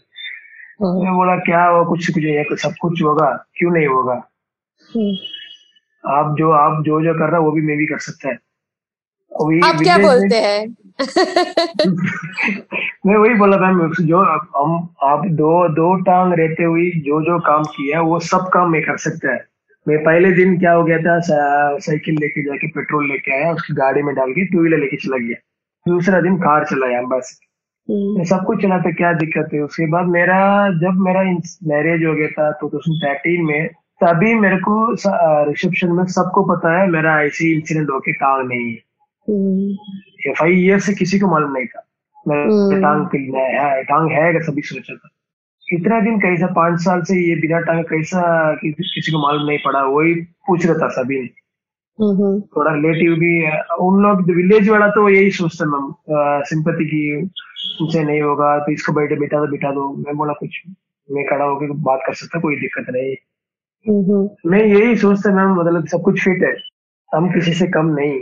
हम्म। 0.82 1.04
मैं 1.04 1.14
बोला 1.14 1.36
क्या 1.36 1.64
हो 1.64 1.84
कुछ 1.84 2.10
कुछ 2.10 2.60
सब 2.60 2.72
कुछ 2.80 3.02
होगा। 3.02 3.46
क्यों 3.54 3.70
नहीं 3.70 3.86
होगा? 3.86 4.14
हम्म। 4.96 5.14
आप 6.10 6.36
जो 6.38 6.50
आप 6.50 6.82
जो 6.82 7.02
जो 7.04 7.14
कर 7.14 7.30
रहा 7.30 7.40
वो 7.40 7.50
भी 7.52 7.62
मैं 7.62 7.76
भी 7.76 7.86
कर 7.86 7.98
सकता 7.98 8.28
है। 8.28 8.47
आप 9.64 9.74
क्या 9.74 9.98
बोलते 9.98 10.36
हैं? 10.36 10.76
मैं 13.06 13.16
वही 13.16 13.34
बोला 13.34 13.56
मैम 13.56 13.92
जो 14.00 14.18
हम 14.58 14.94
आप 15.02 15.26
दो 15.26 15.68
दो 15.68 15.94
टांग 16.00 16.32
रहते 16.32 16.62
हुए 16.62 16.90
जो 16.90 17.20
जो 17.22 17.38
काम 17.38 17.62
किया 17.64 18.00
वो 18.00 18.20
सब 18.20 18.50
काम 18.54 18.70
मैं 18.70 18.82
कर 18.82 18.96
सकता 18.96 19.32
है। 19.32 19.44
मैं 19.88 19.98
पहले 19.98 20.32
दिन 20.32 20.58
क्या 20.58 20.72
हो 20.72 20.84
गया 20.84 20.98
था 20.98 21.20
साइकिल 21.78 22.14
लेके 22.20 22.42
जाके 22.42 22.66
पेट्रोल 22.66 23.08
लेके 23.08 23.32
आया 23.32 23.52
उसकी 23.52 23.74
गाड़ी 23.74 24.02
में 24.02 24.14
डाल 24.14 24.30
के 24.30 24.44
टू 24.44 24.60
व्हीलर 24.60 24.78
लेके 24.78 24.96
चला 24.96 25.16
गया। 25.16 25.36
दूसरा 25.88 26.20
दिन 26.20 26.36
कार 26.36 26.64
चलाया 26.64 27.02
बस। 27.02 27.40
हम्म। 27.90 28.18
मैं 28.18 28.24
सब 28.24 28.44
कुछ 28.44 28.62
चलाते 28.62 28.92
क्या 28.92 29.12
दिक्कत 29.12 29.48
है? 29.54 29.60
उसके 29.60 29.86
बाद 29.86 30.06
मेरा 30.06 30.68
जब 30.70 30.98
मेरा 30.98 31.22
मैरिज 31.74 32.04
हो 32.06 32.14
गया 32.14 32.28
था 32.28 32.50
टू 32.50 32.68
थाउज़ेंड 32.68 33.10
थर्टीन 33.10 33.44
में 33.44 33.68
तभी 34.04 34.34
मेरे 34.34 34.56
को 34.56 34.96
रिसेप्शन 35.50 35.92
में 35.92 36.04
सबको 36.04 36.44
पता 36.44 36.80
है 36.80 36.90
मेरा 36.90 37.22
ऐसी 37.22 37.54
इंसिडेंट 37.54 37.90
होके 37.90 38.12
टांग 38.12 38.48
नहीं 38.48 38.70
है। 38.70 38.87
एफ़ 40.30 40.42
आई 40.42 40.52
ईयर 40.54 40.78
से 40.80 40.94
किसी 40.94 41.18
को 41.18 41.26
मालूम 41.26 41.52
नहीं 41.52 41.66
था। 41.66 41.84
मैं 42.28 42.80
टांग 42.82 43.06
है 43.36 43.82
टांग 43.84 44.10
है 44.12 44.40
सभी 44.42 44.62
सोचा 44.62 44.94
था। 44.94 45.08
इतना 45.66 46.00
दिन 46.00 46.18
कैसा 46.18 46.46
पाँच 46.56 46.80
साल 46.80 47.02
से 47.02 47.14
ये 47.20 47.34
बिना 47.36 47.60
टांग 47.60 47.84
कैसा 47.84 48.20
कि, 48.54 48.72
किसी 48.72 49.12
को 49.12 49.18
मालूम 49.18 49.46
नहीं 49.46 49.58
पड़ा 49.64 49.82
वही 49.82 50.14
पूछ 50.46 50.66
रहा 50.66 50.74
था 50.74 50.88
सभी 50.92 51.20
ने। 51.20 51.28
थोड़ा 52.40 52.72
रिलेटिव 52.74 53.14
भी 53.14 53.32
उन 53.86 54.02
लोग 54.02 54.30
विलेज 54.30 54.68
वाला 54.68 54.88
तो 54.88 55.08
यही 55.08 55.30
सोचता 55.30 55.64
मैम 55.66 55.92
सिंपति 56.44 56.84
की 56.84 57.00
उनसे 57.22 58.04
नहीं 58.04 58.20
होगा 58.22 58.58
तो 58.58 58.72
इसको 58.72 58.92
बैठे 58.92 59.16
बिठा 59.16 59.38
दो 59.38 59.50
बिठा 59.50 59.70
दो। 59.70 59.88
मैं 59.96 60.16
बोला 60.16 60.32
कुछ 60.32 60.60
मैं 61.08 61.24
खड़ा 61.24 61.44
होकर 61.44 61.72
बात 61.88 62.00
कर 62.06 62.14
सकता 62.14 62.40
कोई 62.40 62.56
दिक्कत 62.56 62.86
नहीं। 62.90 63.14
मैं 64.46 64.64
यही 64.64 64.96
सोचता 64.96 65.34
मैम 65.34 65.54
मतलब 65.60 65.86
सब 65.86 66.02
कुछ 66.02 66.22
फिट 66.24 66.42
है। 66.42 66.54
हम 67.10 67.30
किसी 67.34 67.52
से 67.52 67.66
कम 67.68 67.86
नहीं। 67.94 68.18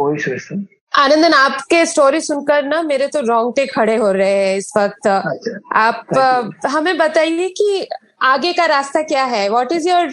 कोई 0.00 0.18
सोचता 0.18 1.02
आनंदन 1.02 1.32
आपके 1.34 1.84
स्टोरी 1.86 2.20
सुनकर 2.20 2.64
ना 2.64 2.80
मेरे 2.82 3.06
तो 3.08 3.20
रोंगटे 3.26 3.66
खड़े 3.66 3.96
हो 3.96 4.10
रहे 4.12 4.30
हैं 4.36 4.56
इस 4.56 4.72
वक्त। 4.76 5.06
अच्छा, 5.06 5.58
आप 5.78 6.64
हमें 6.66 6.96
बताइए 6.98 7.48
कि 7.58 7.86
आगे 8.22 8.52
का 8.52 8.64
रास्ता 8.66 9.02
क्या 9.02 9.24
है? 9.24 9.48
What 9.48 9.72
is 9.72 9.88
your 9.88 10.08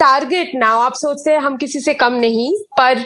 target 0.00 0.50
now 0.56 0.80
आप 0.80 0.94
सोचते 0.96 1.30
हैं 1.30 1.38
हम 1.40 1.56
किसी 1.56 1.80
से 1.80 1.94
कम 1.94 2.12
नहीं 2.20 2.52
पर 2.78 3.02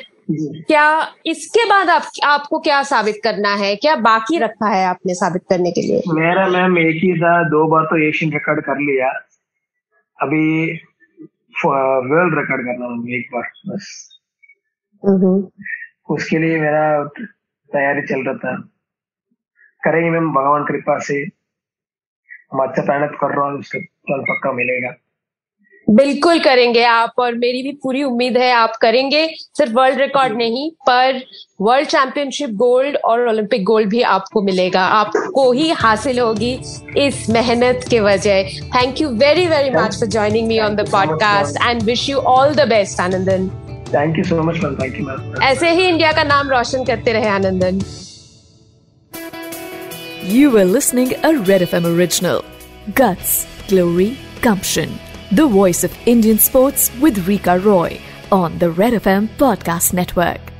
क्या 0.68 0.86
इसके 1.26 1.64
बाद 1.70 1.90
आप 1.90 2.08
आपको 2.24 2.58
क्या 2.60 2.82
साबित 2.84 3.20
करना 3.24 3.54
है? 3.54 3.74
क्या 3.76 3.96
बाकी 4.02 4.38
रखा 4.38 4.68
है 4.68 4.84
आपने 4.86 5.14
साबित 5.14 5.42
करने 5.50 5.72
के 5.72 5.82
लिए? 5.82 6.02
मेरा 6.14 6.46
मैम 6.48 6.78
एक 6.78 6.96
ही 6.96 7.12
था 7.18 7.32
दो 7.48 7.66
बार 7.68 7.84
तो 7.84 8.02
एशियन 8.08 8.32
रिकॉर्ड 8.32 8.60
कर 8.64 8.80
लिया। 8.80 9.08
अभी 10.18 10.72
वर्ल्ड 11.64 12.38
रिकॉर्ड 12.38 12.66
करना 12.66 12.86
एक 13.16 13.28
बार 13.34 13.50
बस। 13.68 13.84
उसके 16.08 16.38
लिए 16.38 16.58
मेरा 16.60 17.04
तैयारी 17.70 18.02
चल 18.02 18.20
रहा 18.20 18.34
था। 18.34 18.56
करेंगे 19.84 20.10
मैम 20.10 20.32
भगवान 20.32 20.64
कृपा 20.64 20.98
से। 20.98 21.14
हम 22.52 22.62
अच्छा 22.62 22.82
मेहनत 22.82 23.16
कर 23.20 23.36
रहा 23.36 23.46
हूँ 23.46 23.58
उसका 23.58 23.78
फल 23.80 24.20
पक्का 24.20 24.52
मिलेगा। 24.52 24.94
बिल्कुल 25.90 26.38
करेंगे 26.38 26.84
आप 26.84 27.12
और 27.18 27.34
मेरी 27.34 27.62
भी 27.62 27.72
पूरी 27.72 28.02
उम्मीद 28.02 28.36
है 28.36 28.50
आप 28.52 28.76
करेंगे। 28.82 29.26
सिर्फ़ 29.36 29.72
वर्ल्ड 29.72 29.98
रिकॉर्ड 29.98 30.36
नहीं 30.36 30.70
पर 30.70 31.20
वर्ल्ड 31.60 31.88
चैंपियनशिप 31.88 32.50
गोल्ड 32.50 32.96
और 32.96 33.28
ओलंपिक 33.28 33.64
गोल्ड 33.64 33.88
भी 33.88 34.02
आपको 34.02 34.42
मिलेगा। 34.42 34.84
आपको 34.84 35.52
ही 35.52 35.70
हासिल 35.70 36.18
होगी 36.18 36.52
इस 36.96 37.26
मेहनत 37.30 37.84
के 37.90 38.00
वजह। 38.00 38.48
Thank 38.76 39.00
you 39.00 39.08
very 39.08 39.46
very 39.46 39.70
much 39.70 40.00
for 40.00 40.08
joining 40.08 40.48
me 40.48 40.60
on 40.60 40.76
the 40.76 40.88
podcast 40.90 41.62
and 41.66 41.82
wish 41.82 42.08
you 42.10 42.18
all 42.18 42.54
the 42.54 42.68
best 42.68 43.00
Anandan 43.00 43.50
Thank 43.93 44.17
you 44.17 44.23
so 44.23 44.41
much 44.43 44.63
ma'am 44.63 44.75
thank 44.81 44.99
you 44.99 45.05
ma'am 45.05 45.41
ऐसे 45.43 45.71
ही 45.79 45.87
इंडिया 45.87 46.11
का 46.19 46.23
नाम 46.23 46.49
रोशन 46.49 46.83
करते 46.91 47.13
रहे 47.19 47.29
Anandan 47.39 47.81
You 50.29 50.49
were 50.53 50.65
listening 50.65 51.13
a 51.27 51.29
Red 51.45 51.63
FM 51.65 51.85
original. 51.89 52.41
Guts, 52.97 53.31
Glory, 53.69 54.09
Gumption. 54.41 54.91
The 55.31 55.47
voice 55.55 55.83
of 55.87 55.95
Indian 56.05 56.37
sports 56.47 56.91
with 57.05 57.21
Rika 57.29 57.57
Roy 57.59 57.99
on 58.31 58.59
the 58.59 58.69
Red 58.81 58.93
FM 58.99 59.29
Podcast 59.39 59.93
Network. 60.01 60.51